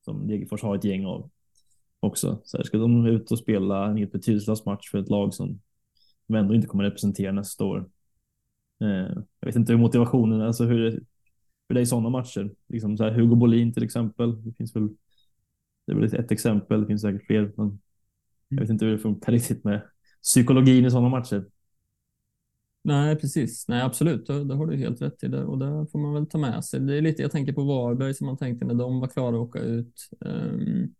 [0.05, 1.29] som Degerfors har ett gäng av
[1.99, 2.41] också.
[2.43, 5.59] Så här, ska de ut och spela en helt betydelselös match för ett lag som
[6.27, 7.89] de ändå inte kommer representera nästa år.
[8.81, 10.91] Eh, jag vet inte hur motivationen, alltså hur,
[11.67, 12.51] för det är sådana matcher.
[12.67, 14.45] Liksom så här, Hugo Bolin till exempel.
[14.45, 14.89] Det finns väl.
[15.87, 16.81] Det är väl ett exempel.
[16.81, 17.79] Det finns säkert fler, men
[18.47, 19.81] jag vet inte hur det funkar riktigt med
[20.23, 21.45] psykologin i sådana matcher.
[22.85, 23.67] Nej, precis.
[23.67, 24.27] Nej, absolut.
[24.27, 26.65] Det, det har du helt rätt i det och det får man väl ta med
[26.65, 26.79] sig.
[26.79, 27.21] Det är lite.
[27.21, 30.09] Jag tänker på Varberg som man tänkte när de var klara att åka ut.
[30.19, 30.93] Um,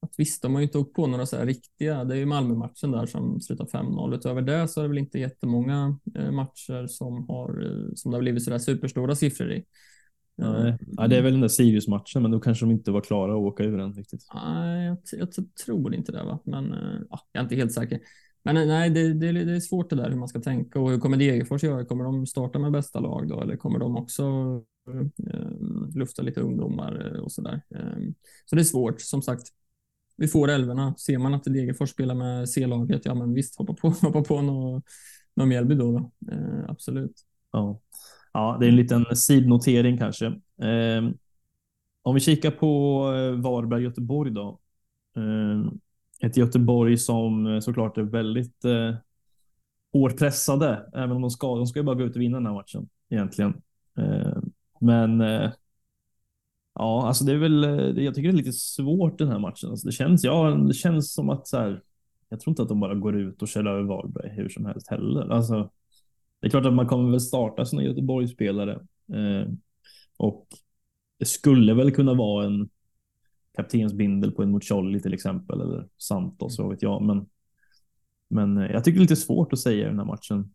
[0.00, 2.04] att visst, de har ju inte åkt på några så här riktiga.
[2.04, 4.14] Det är ju Malmö-matchen där som slutar 5-0.
[4.14, 8.16] Utöver det så är det väl inte jättemånga eh, matcher som har eh, som det
[8.16, 9.64] har blivit så där superstora siffror i.
[10.36, 13.32] Nej, ja, det är väl den där Sirius-matchen, men då kanske de inte var klara
[13.32, 14.26] att åka ur den riktigt.
[14.34, 15.28] Nej, jag, jag
[15.64, 16.38] tror inte det, va?
[16.44, 18.00] men eh, ja, jag är inte helt säker.
[18.44, 20.98] Men nej, det, det, det, är svårt det där hur man ska tänka och hur
[20.98, 21.84] kommer Degerfors göra?
[21.84, 24.22] Kommer de starta med bästa lag då eller kommer de också
[24.90, 25.50] eh,
[25.94, 27.60] lufta lite ungdomar eh, och så där?
[27.74, 28.12] Eh,
[28.44, 29.00] så det är svårt.
[29.00, 29.42] Som sagt,
[30.16, 30.94] vi får älvorna.
[30.94, 34.82] Ser man att Degerfors spelar med C-laget, ja men visst, hoppa på, hoppa på någon,
[35.34, 35.92] någon Mjällby då.
[35.92, 36.32] då.
[36.32, 37.14] Eh, absolut.
[37.52, 37.80] Ja.
[38.32, 40.26] ja, det är en liten sidnotering kanske.
[40.62, 41.10] Eh,
[42.02, 44.60] om vi kikar på eh, Varberg-Göteborg då.
[45.16, 45.72] Eh,
[46.22, 48.94] ett Göteborg som eh, såklart är väldigt eh,
[49.92, 51.56] hårt pressade, även om de ska.
[51.56, 53.62] De ska ju bara gå ut och vinna den här matchen egentligen.
[53.98, 54.36] Eh,
[54.80, 55.50] men eh,
[56.74, 57.64] Ja, alltså det är väl.
[57.64, 59.70] Eh, jag tycker det är lite svårt den här matchen.
[59.70, 60.24] Alltså det känns.
[60.24, 61.82] Ja, det känns som att så här.
[62.28, 64.88] Jag tror inte att de bara går ut och kör över Varberg hur som helst
[64.88, 65.32] heller.
[65.32, 65.70] Alltså,
[66.40, 68.72] det är klart att man kommer väl starta sina Göteborgsspelare
[69.12, 69.52] eh,
[70.16, 70.46] och
[71.18, 72.68] det skulle väl kunna vara en
[73.54, 77.02] kaptensbindel på en Mucolli till exempel eller Santos, vad vet jag.
[77.02, 77.26] Men,
[78.28, 80.54] men eh, jag tycker det är lite svårt att säga hur den här matchen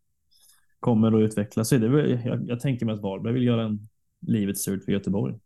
[0.79, 1.79] kommer att utveckla sig.
[1.79, 3.89] Det väl, jag, jag tänker mig att Varberg vill göra en
[4.21, 5.39] livet surt för Göteborg.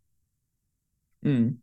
[1.22, 1.56] Mm.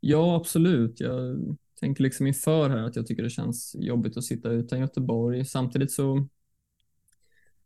[0.00, 1.00] Ja, absolut.
[1.00, 1.38] Jag
[1.80, 5.44] tänker liksom inför här att jag tycker det känns jobbigt att sitta utan Göteborg.
[5.44, 6.28] Samtidigt så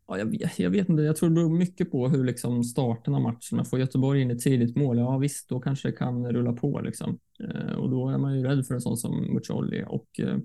[0.07, 3.15] Ja, jag, vet, jag vet inte, jag tror det beror mycket på hur liksom starten
[3.15, 3.65] av matchen.
[3.65, 6.81] Får Göteborg in ett tidigt mål, ja visst, då kanske det kan rulla på.
[6.81, 7.19] Liksom.
[7.39, 10.37] Eh, och då är man ju rädd för en sån som Mucholli och, eh,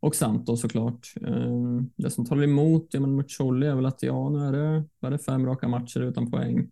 [0.00, 1.12] och Santos såklart.
[1.26, 5.10] Eh, det som talar emot ja, men är väl att ja, nu är det, är
[5.10, 6.70] det fem raka matcher utan poäng.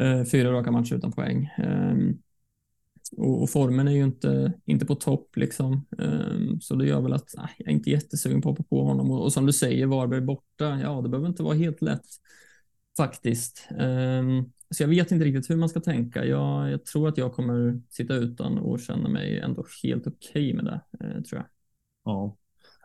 [0.00, 1.44] Eh, fyra raka matcher utan poäng.
[1.44, 1.96] Eh,
[3.16, 5.86] och, och, formen är ju inte, inte på topp liksom.
[5.98, 8.84] Um, så det gör väl att nej, jag är inte jättesugen på att hoppa på
[8.84, 9.10] honom.
[9.10, 10.80] Och, och som du säger, Varberg borta.
[10.82, 12.06] Ja, det behöver inte vara helt lätt
[12.96, 13.68] faktiskt.
[13.70, 16.24] Um, så jag vet inte riktigt hur man ska tänka.
[16.24, 20.54] Jag, jag, tror att jag kommer sitta utan och känna mig ändå helt okej okay
[20.54, 21.46] med det, eh, tror jag.
[22.04, 22.36] Ja.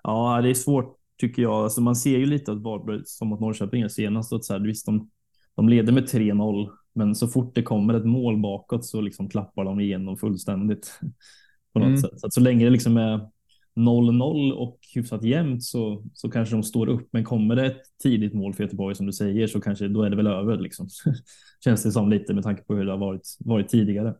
[0.03, 1.53] ja, det är svårt tycker jag.
[1.53, 4.59] Alltså man ser ju lite att Varberg, som att Norrköping är senast, att så här,
[4.59, 5.09] visst, de,
[5.55, 9.65] de leder med 3-0 men så fort det kommer ett mål bakåt så liksom klappar
[9.65, 10.99] de igenom fullständigt.
[11.73, 11.97] På något mm.
[11.97, 12.19] sätt.
[12.19, 13.29] Så, så länge det liksom är
[13.75, 17.07] 0-0 och hyfsat jämnt så, så kanske de står upp.
[17.11, 20.09] Men kommer det ett tidigt mål för Göteborg som du säger så kanske då är
[20.09, 20.57] det väl över.
[20.57, 20.89] Liksom.
[21.63, 24.15] Känns det som lite med tanke på hur det har varit, varit tidigare.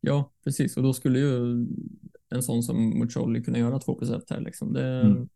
[0.00, 0.76] Ja, precis.
[0.76, 1.66] Och då skulle ju
[2.30, 4.40] en sån som Muccioli kunna göra 2 plus 1 här.
[4.40, 4.72] Liksom.
[4.72, 5.28] Det, mm.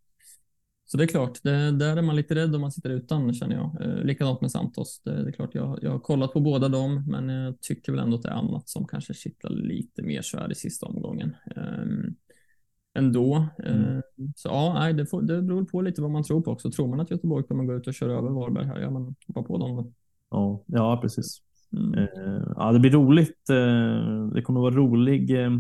[0.91, 3.57] Så det är klart, det, där är man lite rädd om man sitter utan känner
[3.57, 3.77] jag.
[3.81, 5.01] Eh, likadant med Santos.
[5.05, 8.01] Det, det är klart, jag, jag har kollat på båda dem, men jag tycker väl
[8.01, 11.37] ändå att det är annat som kanske kittlar lite mer så här i sista omgången.
[11.57, 12.13] Eh,
[12.99, 13.47] ändå.
[13.59, 13.97] Mm.
[13.97, 14.01] Eh,
[14.37, 16.71] så ja, nej, det, får, det beror på lite vad man tror på också.
[16.71, 19.43] Tror man att Göteborg kommer gå ut och köra över Varberg här, ja men hoppa
[19.43, 19.93] på dem då.
[20.31, 21.43] Ja, ja precis.
[21.73, 21.95] Mm.
[21.95, 23.51] Eh, ja, det blir roligt.
[23.51, 25.51] Eh, det kommer att vara rolig eh,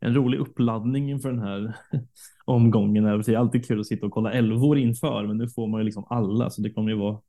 [0.00, 1.76] en rolig uppladdning inför den här
[2.44, 3.04] omgången.
[3.04, 5.84] Det är alltid kul att sitta och kolla älvor inför, men nu får man ju
[5.84, 7.20] liksom alla, så det kommer ju vara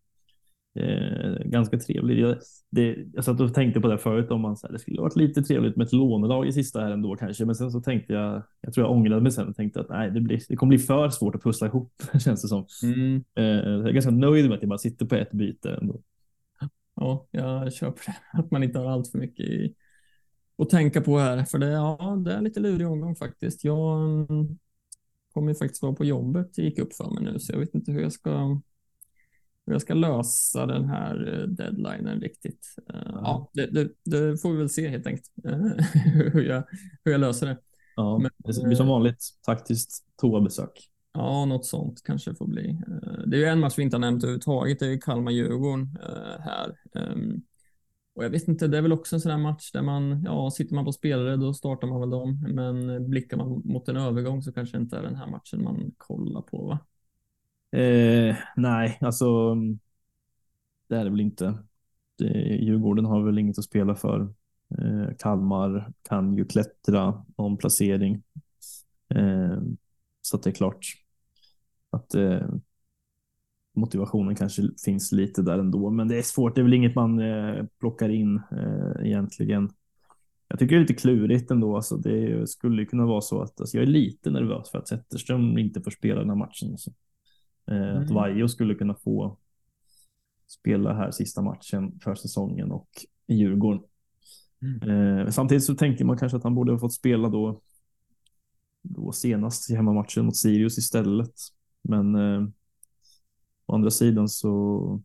[0.75, 2.19] eh, ganska trevligt.
[2.19, 2.37] Jag,
[2.69, 5.15] det, jag satt och tänkte på det förut, om man så här, det skulle varit
[5.15, 8.43] lite trevligt med ett lånelag i sista här ändå kanske, men sen så tänkte jag,
[8.61, 10.79] jag tror jag ångrade mig sen och tänkte att nej, det, blir, det kommer bli
[10.79, 12.65] för svårt att pussla ihop, känns det som.
[12.83, 13.23] Mm.
[13.35, 16.01] Eh, jag är ganska nöjd med att jag bara sitter på ett byte ändå.
[16.95, 19.75] Ja, jag köper det, att man inte har allt för mycket i
[20.59, 21.45] att tänka på här.
[21.45, 23.63] För det, ja, det är lite lurig omgång faktiskt.
[23.63, 24.57] Jag mm,
[25.33, 27.91] kommer faktiskt vara på jobbet, det gick upp för mig nu, så jag vet inte
[27.91, 28.61] hur jag ska
[29.69, 32.75] hur jag ska lösa den här eh, deadlinen riktigt.
[32.93, 35.31] Uh, ja, det, det, det, får vi väl se helt enkelt
[36.33, 36.63] hur, jag,
[37.03, 37.57] hur jag löser det.
[37.95, 40.89] Ja, Men, det blir som vanligt taktiskt toabesök.
[41.13, 42.81] Ja, något sånt kanske får bli.
[43.27, 44.79] Det är ju en match vi inte har nämnt överhuvudtaget.
[44.79, 45.97] Det är Kalmar-Djurgården
[46.39, 46.75] här.
[48.19, 50.51] Och jag vet inte, det är väl också en sån här match där man, ja,
[50.51, 54.41] sitter man på spelare då startar man väl dem, men blickar man mot en övergång
[54.41, 56.79] så kanske inte är den här matchen man kollar på, va?
[57.79, 59.55] Eh, nej, alltså
[60.87, 61.57] det är det väl inte.
[62.17, 62.25] Det,
[62.61, 64.33] Djurgården har väl inget att spela för.
[64.77, 68.23] Eh, Kalmar kan ju klättra om placering.
[69.09, 69.61] Eh,
[70.21, 70.85] så det är klart
[71.89, 72.47] att eh,
[73.79, 76.55] motivationen kanske finns lite där ändå, men det är svårt.
[76.55, 79.69] Det är väl inget man eh, plockar in eh, egentligen.
[80.47, 81.75] Jag tycker det är lite klurigt ändå.
[81.75, 85.57] Alltså det skulle kunna vara så att alltså jag är lite nervös för att Zetterström
[85.57, 86.71] inte får spela den här matchen.
[86.71, 86.91] Alltså.
[87.71, 88.03] Eh, mm.
[88.03, 89.37] Att Vaiho skulle kunna få
[90.47, 92.89] spela här sista matchen för säsongen och
[93.27, 93.83] i Djurgården.
[94.61, 95.19] Mm.
[95.19, 97.61] Eh, samtidigt så tänker man kanske att han borde ha fått spela då,
[98.83, 101.33] då senast i hemmamatchen mot Sirius istället.
[101.81, 102.47] Men eh,
[103.69, 105.01] Å andra sidan så.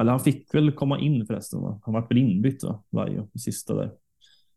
[0.00, 1.60] Eller han fick väl komma in förresten.
[1.60, 1.80] Va?
[1.84, 2.82] Han var väl inbytt va?
[2.90, 3.92] Varje sista där.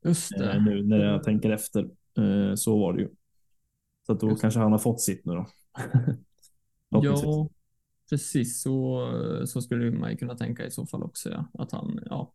[0.04, 0.52] Just det.
[0.52, 1.90] Eh, nu när jag tänker efter.
[2.18, 3.10] Eh, så var det ju.
[4.06, 4.42] Så att då Just.
[4.42, 5.48] kanske han har fått sitt nu då.
[7.02, 7.50] ja,
[8.10, 9.08] precis så,
[9.48, 11.30] så skulle man ju kunna tänka i så fall också.
[11.30, 11.46] Ja.
[11.54, 12.34] Att han ja,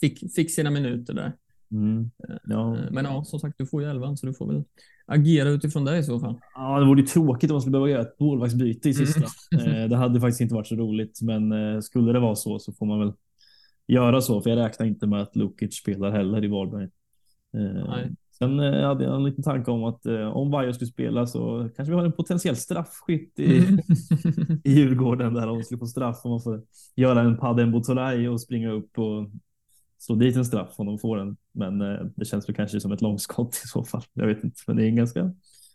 [0.00, 1.32] fick, fick sina minuter där.
[1.70, 2.10] Mm.
[2.44, 2.76] Ja.
[2.76, 4.64] Eh, men ja, som sagt, du får ju elvan så du får väl
[5.06, 6.40] agera utifrån det i så fall.
[6.54, 9.26] Ja, det vore ju tråkigt om man skulle behöva göra ett målvaktsbyte i sista.
[9.60, 9.90] Mm.
[9.90, 12.86] det hade faktiskt inte varit så roligt, men eh, skulle det vara så så får
[12.86, 13.12] man väl
[13.86, 16.88] göra så, för jag räknar inte med att Lukic spelar heller i Varberg.
[17.52, 18.10] Nej.
[18.38, 21.96] Sen hade jag en liten tanke om att om Vajo skulle spela så kanske vi
[21.98, 23.78] har en potentiell straffskytt i, mm.
[24.64, 26.62] i Djurgården där de skulle få straff om man får
[26.96, 29.30] göra en Paden Botolaj och springa upp och
[30.06, 31.36] slå dit en straff om de får den.
[31.52, 34.02] Men eh, det känns väl kanske som ett långskott i så fall.
[34.12, 35.20] Jag vet inte, men det är en ganska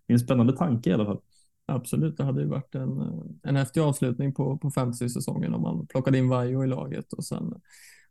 [0.10, 1.20] är en spännande tanke i alla fall.
[1.66, 3.02] Absolut, det hade ju varit en,
[3.44, 7.54] en häftig avslutning på, på fantasy-säsongen om man plockade in Vajo i laget och sen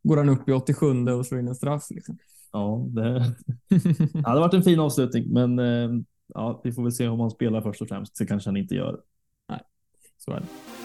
[0.03, 1.87] går han upp i 87 och slår in en straff.
[1.91, 2.19] Liksom.
[2.53, 3.35] Ja, det,
[4.13, 5.91] det hade varit en fin avslutning, men eh,
[6.35, 8.19] ja, vi får väl se om han spelar först och främst.
[8.19, 9.01] Det kanske han inte gör.
[9.49, 9.61] Nej,
[10.19, 10.78] så är det.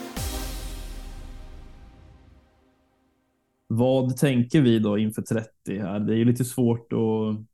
[3.78, 6.00] Vad tänker vi då inför 30 här?
[6.00, 7.46] Det är ju lite svårt att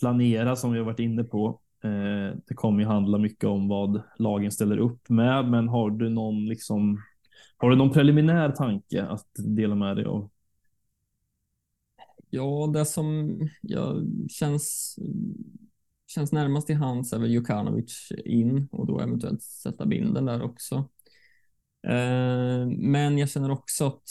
[0.00, 1.60] planera som vi har varit inne på.
[1.84, 6.08] Eh, det kommer ju handla mycket om vad lagen ställer upp med, men har du
[6.08, 7.02] någon liksom
[7.56, 10.30] har du någon preliminär tanke att dela med dig av?
[12.30, 14.96] Ja, det som jag känns,
[16.06, 20.74] känns närmast i hands är väl Jukanovic in och då eventuellt sätta binden där också.
[21.86, 24.08] Eh, men jag känner också att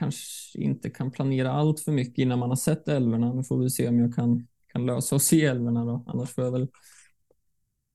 [0.00, 3.32] kanske inte kan planera allt för mycket innan man har sett älvorna.
[3.32, 6.04] Nu får vi se om jag kan, kan lösa och se älvorna då.
[6.06, 6.68] Annars får jag väl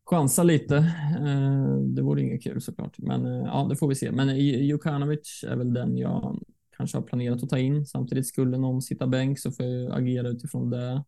[0.05, 0.75] chansa lite.
[1.19, 4.11] Eh, det vore inget kul såklart, men eh, ja, det får vi se.
[4.11, 6.43] Men eh, Jukanovic är väl den jag
[6.77, 7.85] kanske har planerat att ta in.
[7.85, 11.03] Samtidigt skulle någon sitta bänk så får jag agera utifrån det.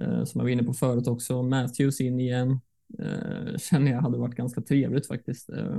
[0.00, 1.42] Eh, som jag var inne på förut också.
[1.42, 2.60] Matthews in igen.
[2.98, 5.50] Eh, känner jag hade varit ganska trevligt faktiskt.
[5.50, 5.78] Eh,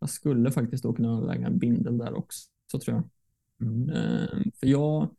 [0.00, 3.04] jag skulle faktiskt då kunna överväga en bindel där också, så tror jag.
[3.60, 4.50] Mm.
[4.60, 5.10] För jag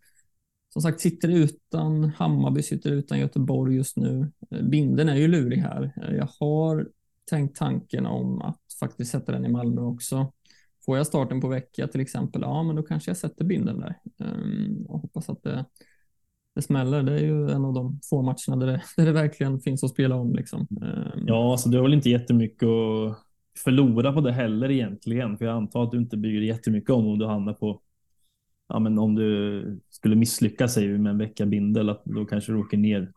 [0.73, 4.31] som sagt sitter utan Hammarby, sitter utan Göteborg just nu.
[4.51, 5.91] Eh, binden är ju lurig här.
[6.03, 6.87] Eh, jag har
[7.29, 10.31] tänkt tanken om att faktiskt sätta den i Malmö också.
[10.85, 13.95] Får jag starten på vecka till exempel, ja men då kanske jag sätter binden där
[14.19, 15.65] ehm, och hoppas att det,
[16.55, 17.03] det smäller.
[17.03, 19.89] Det är ju en av de få matcherna där det, där det verkligen finns att
[19.89, 20.35] spela om.
[20.35, 20.67] Liksom.
[20.81, 21.23] Ehm.
[21.27, 23.17] Ja, så du har väl inte jättemycket att
[23.57, 27.19] förlora på det heller egentligen, för jag antar att du inte bygger jättemycket om om
[27.19, 27.81] du hamnar på
[28.69, 32.51] ja, men om du skulle misslyckas säger vi med en vecka bindel, att då kanske
[32.51, 33.13] du åker ner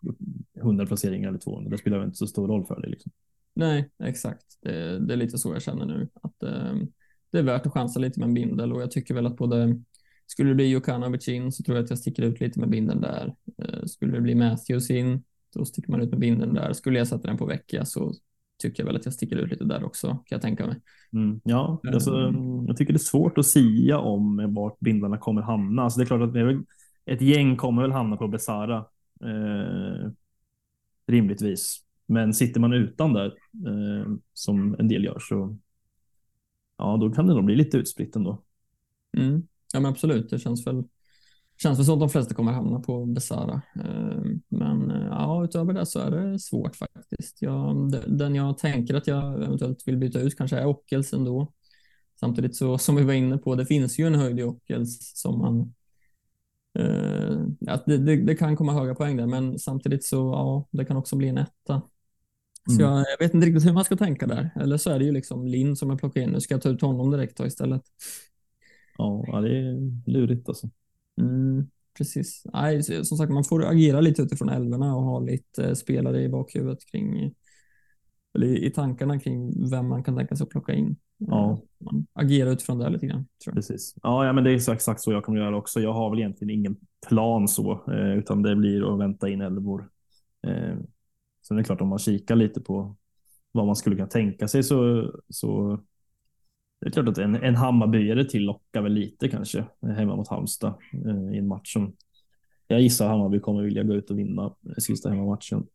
[0.60, 1.70] 100 placeringar eller 200.
[1.70, 2.90] Det spelar inte så stor roll för dig.
[2.90, 3.12] Liksom.
[3.54, 4.44] Nej, exakt.
[4.62, 6.08] Det, det, är lite så jag känner nu.
[6.22, 6.74] Att eh,
[7.32, 9.80] Det är värt att chansa lite med en bindel och jag tycker väl att både
[10.26, 13.00] skulle det bli Jokanovic in så tror jag att jag sticker ut lite med binden
[13.00, 13.34] där.
[13.62, 15.22] Eh, skulle det bli Matthews in,
[15.54, 16.72] då sticker man ut med binden där.
[16.72, 18.14] Skulle jag sätta den på vecka så
[18.62, 20.80] tycker jag väl att jag sticker ut lite där också, kan jag tänka mig.
[21.12, 22.66] Mm, ja, alltså, mm.
[22.66, 25.82] jag tycker det är svårt att sia om vart bindlarna kommer hamna.
[25.82, 26.62] Alltså, det är klart att det
[27.04, 28.84] ett gäng kommer väl hamna på Besara.
[29.20, 30.10] Eh,
[31.06, 31.80] rimligtvis.
[32.06, 33.26] Men sitter man utan där,
[33.66, 35.56] eh, som en del gör, så
[36.78, 38.42] ja, då kan det nog bli lite utspritt ändå.
[39.16, 39.42] Mm.
[39.72, 40.30] Ja, men absolut.
[40.30, 40.84] Det känns väl
[41.62, 43.62] känns väl som att de flesta kommer hamna på Besara.
[43.74, 47.42] Eh, men eh, ja, utöver det så är det svårt faktiskt.
[47.42, 51.52] Jag, den jag tänker att jag eventuellt vill byta ut kanske är Ockels ändå.
[52.20, 55.38] Samtidigt så som vi var inne på, det finns ju en höjd i Ockels som
[55.38, 55.74] man
[56.78, 60.84] eh, att det, det, det, kan komma höga poäng där, men samtidigt så ja, det
[60.84, 61.82] kan också bli en etta.
[62.66, 62.86] Så mm.
[62.86, 64.50] jag, jag, vet inte riktigt hur man ska tänka där.
[64.60, 66.30] Eller så är det ju liksom Linn som jag plockar in.
[66.30, 67.82] Nu ska jag ta ut honom direkt då istället.
[68.98, 70.70] Ja, det är lurigt alltså.
[71.20, 71.66] Mm,
[71.98, 72.42] precis.
[72.52, 76.28] Nej, som sagt, man får agera lite utifrån älvorna och ha lite eh, spelare i
[76.28, 77.34] bakhuvudet kring
[78.34, 80.96] eller i tankarna kring vem man kan tänka sig att plocka in.
[81.18, 81.60] Ja.
[81.78, 83.26] Man agerar utifrån det lite grann.
[83.52, 83.94] Precis.
[84.02, 85.80] Ja, ja, men det är så exakt så jag kommer göra också.
[85.80, 86.76] Jag har väl egentligen ingen
[87.08, 89.88] plan så, eh, utan det blir att vänta in älvor.
[90.46, 90.76] Eh,
[91.48, 92.96] sen är det klart om man kikar lite på
[93.52, 95.80] vad man skulle kunna tänka sig så, så
[96.82, 100.28] det är klart att en, en Hammarbyare till lockar väl lite kanske eh, hemma mot
[100.28, 101.96] Halmstad eh, i en match som
[102.66, 105.66] jag gissar Hammarby kommer vilja gå ut och vinna eh, sista hemmamatchen.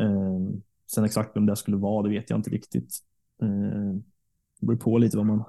[0.00, 0.40] Eh,
[0.86, 2.98] sen exakt vem det skulle vara, det vet jag inte riktigt.
[3.42, 3.94] Eh,
[4.60, 5.44] det beror på lite vad man.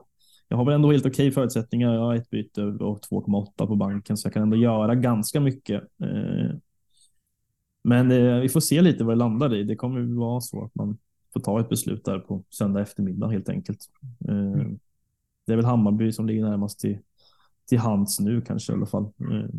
[0.47, 1.93] Jag har väl ändå helt okej förutsättningar.
[1.93, 5.83] Jag har ett byte och 2,8 på banken så jag kan ändå göra ganska mycket.
[6.03, 6.55] Eh,
[7.83, 9.63] men eh, vi får se lite vad det landar i.
[9.63, 10.97] Det kommer vara så att man
[11.39, 13.89] får ta ett beslut där på söndag eftermiddag helt enkelt.
[14.27, 14.79] Eh, mm.
[15.45, 16.97] Det är väl Hammarby som ligger närmast till,
[17.69, 19.03] till hands nu kanske i alla fall.
[19.03, 19.49] Eh,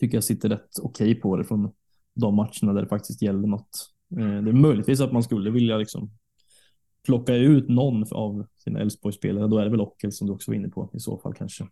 [0.00, 1.70] tycker jag sitter rätt okej okay på det från
[2.14, 3.92] de matcherna där det faktiskt gäller något.
[4.10, 6.10] Eh, det är möjligtvis att man skulle vilja liksom
[7.04, 9.48] plocka ut någon av sina Elfsborgsspelare.
[9.48, 11.66] Då är det väl Ockel som du också var inne på i så fall kanske.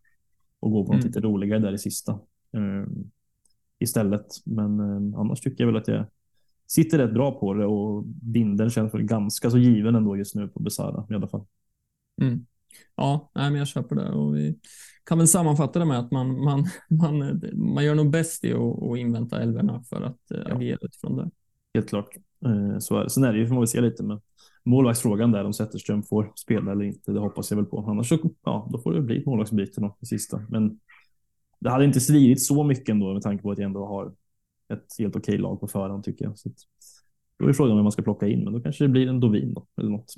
[0.61, 0.97] Och gå på mm.
[0.97, 2.19] något lite roligare där i sista
[3.79, 4.27] istället.
[4.45, 4.81] Men
[5.15, 6.07] annars tycker jag väl att jag
[6.75, 10.49] sitter rätt bra på det och binden känns väl ganska så given ändå just nu
[10.49, 11.45] på Besara i alla fall.
[12.23, 12.47] Mm.
[12.97, 14.59] Ja, nej, men jag köper det och vi
[15.05, 18.83] kan väl sammanfatta det med att man, man, man, man gör nog bäst i att,
[18.83, 20.55] att invänta älvorna för att eh, ja.
[20.55, 21.31] agera utifrån det.
[21.75, 22.17] Helt klart.
[22.45, 23.11] Eh, så är det.
[23.11, 24.21] Sen är det ju, får man väl se lite med
[24.65, 27.13] målvaktsfrågan där om Zetterström får spela eller inte.
[27.13, 27.79] Det hoppas jag väl på.
[27.79, 30.43] Annars så, ja, då får det bli målvaktsbyten i sista.
[30.49, 30.81] Men
[31.61, 34.13] det hade inte svidit så mycket ändå med tanke på att jag ändå har
[34.75, 36.39] ett helt okej lag på förhand tycker jag.
[36.39, 36.57] Så att,
[37.39, 39.55] då är frågan vem man ska plocka in, men då kanske det blir en Dovin
[39.55, 40.15] då, eller något.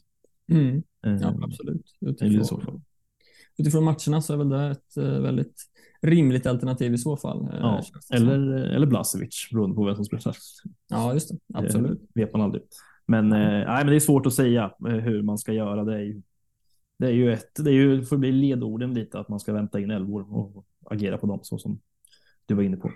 [0.52, 0.82] Mm.
[1.00, 1.96] Ja, um, absolut.
[2.00, 2.82] Utifrån,
[3.58, 5.54] utifrån matcherna så är väl det ett uh, väldigt
[6.02, 7.42] rimligt alternativ i så fall.
[7.42, 7.82] Eh, ja,
[8.12, 10.36] eller, eller Blasevic, beroende på vem som spelar.
[10.88, 11.38] Ja, just det.
[11.54, 12.00] Absolut.
[12.14, 12.62] Det vet man aldrig.
[13.06, 13.42] Men, mm.
[13.42, 15.84] eh, nej, men det är svårt att säga eh, hur man ska göra.
[15.84, 16.22] Det är ju,
[16.98, 19.80] det är ju, ett, det är ju får bli ledorden lite att man ska vänta
[19.80, 21.80] in älvor och agera på dem så som
[22.46, 22.90] du var inne på.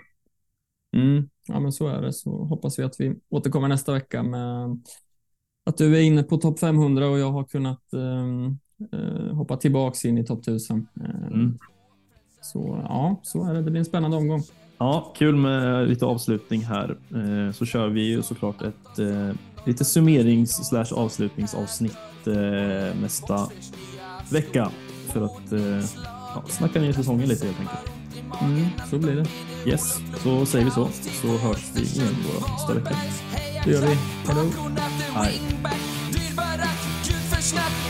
[0.97, 1.29] Mm.
[1.47, 2.13] Ja, men så är det.
[2.13, 4.79] Så hoppas vi att vi återkommer nästa vecka med
[5.67, 8.59] att du är inne på topp 500 och jag har kunnat um,
[8.95, 10.87] uh, hoppa tillbaks in i topp 1000.
[11.01, 11.59] Uh, mm.
[12.43, 13.63] Så ja, så är det.
[13.63, 14.43] Det blir en spännande omgång.
[14.79, 16.97] Ja, kul med lite avslutning här.
[17.15, 18.99] Uh, så kör vi ju såklart ett
[19.67, 21.97] lite summerings slash avslutningsavsnitt
[23.01, 23.49] nästa
[24.33, 24.71] vecka
[25.07, 25.53] för att
[26.35, 28.00] ja, snacka ner säsongen lite helt enkelt.
[28.41, 29.27] Mm, så blir det.
[29.71, 30.89] Yes, så säger vi så.
[31.23, 32.97] Så hörs vi igen då nästa vecka.
[33.65, 33.97] Det gör vi.
[35.15, 35.41] Hej.
[36.33, 36.69] sparka,
[37.43, 37.90] spring,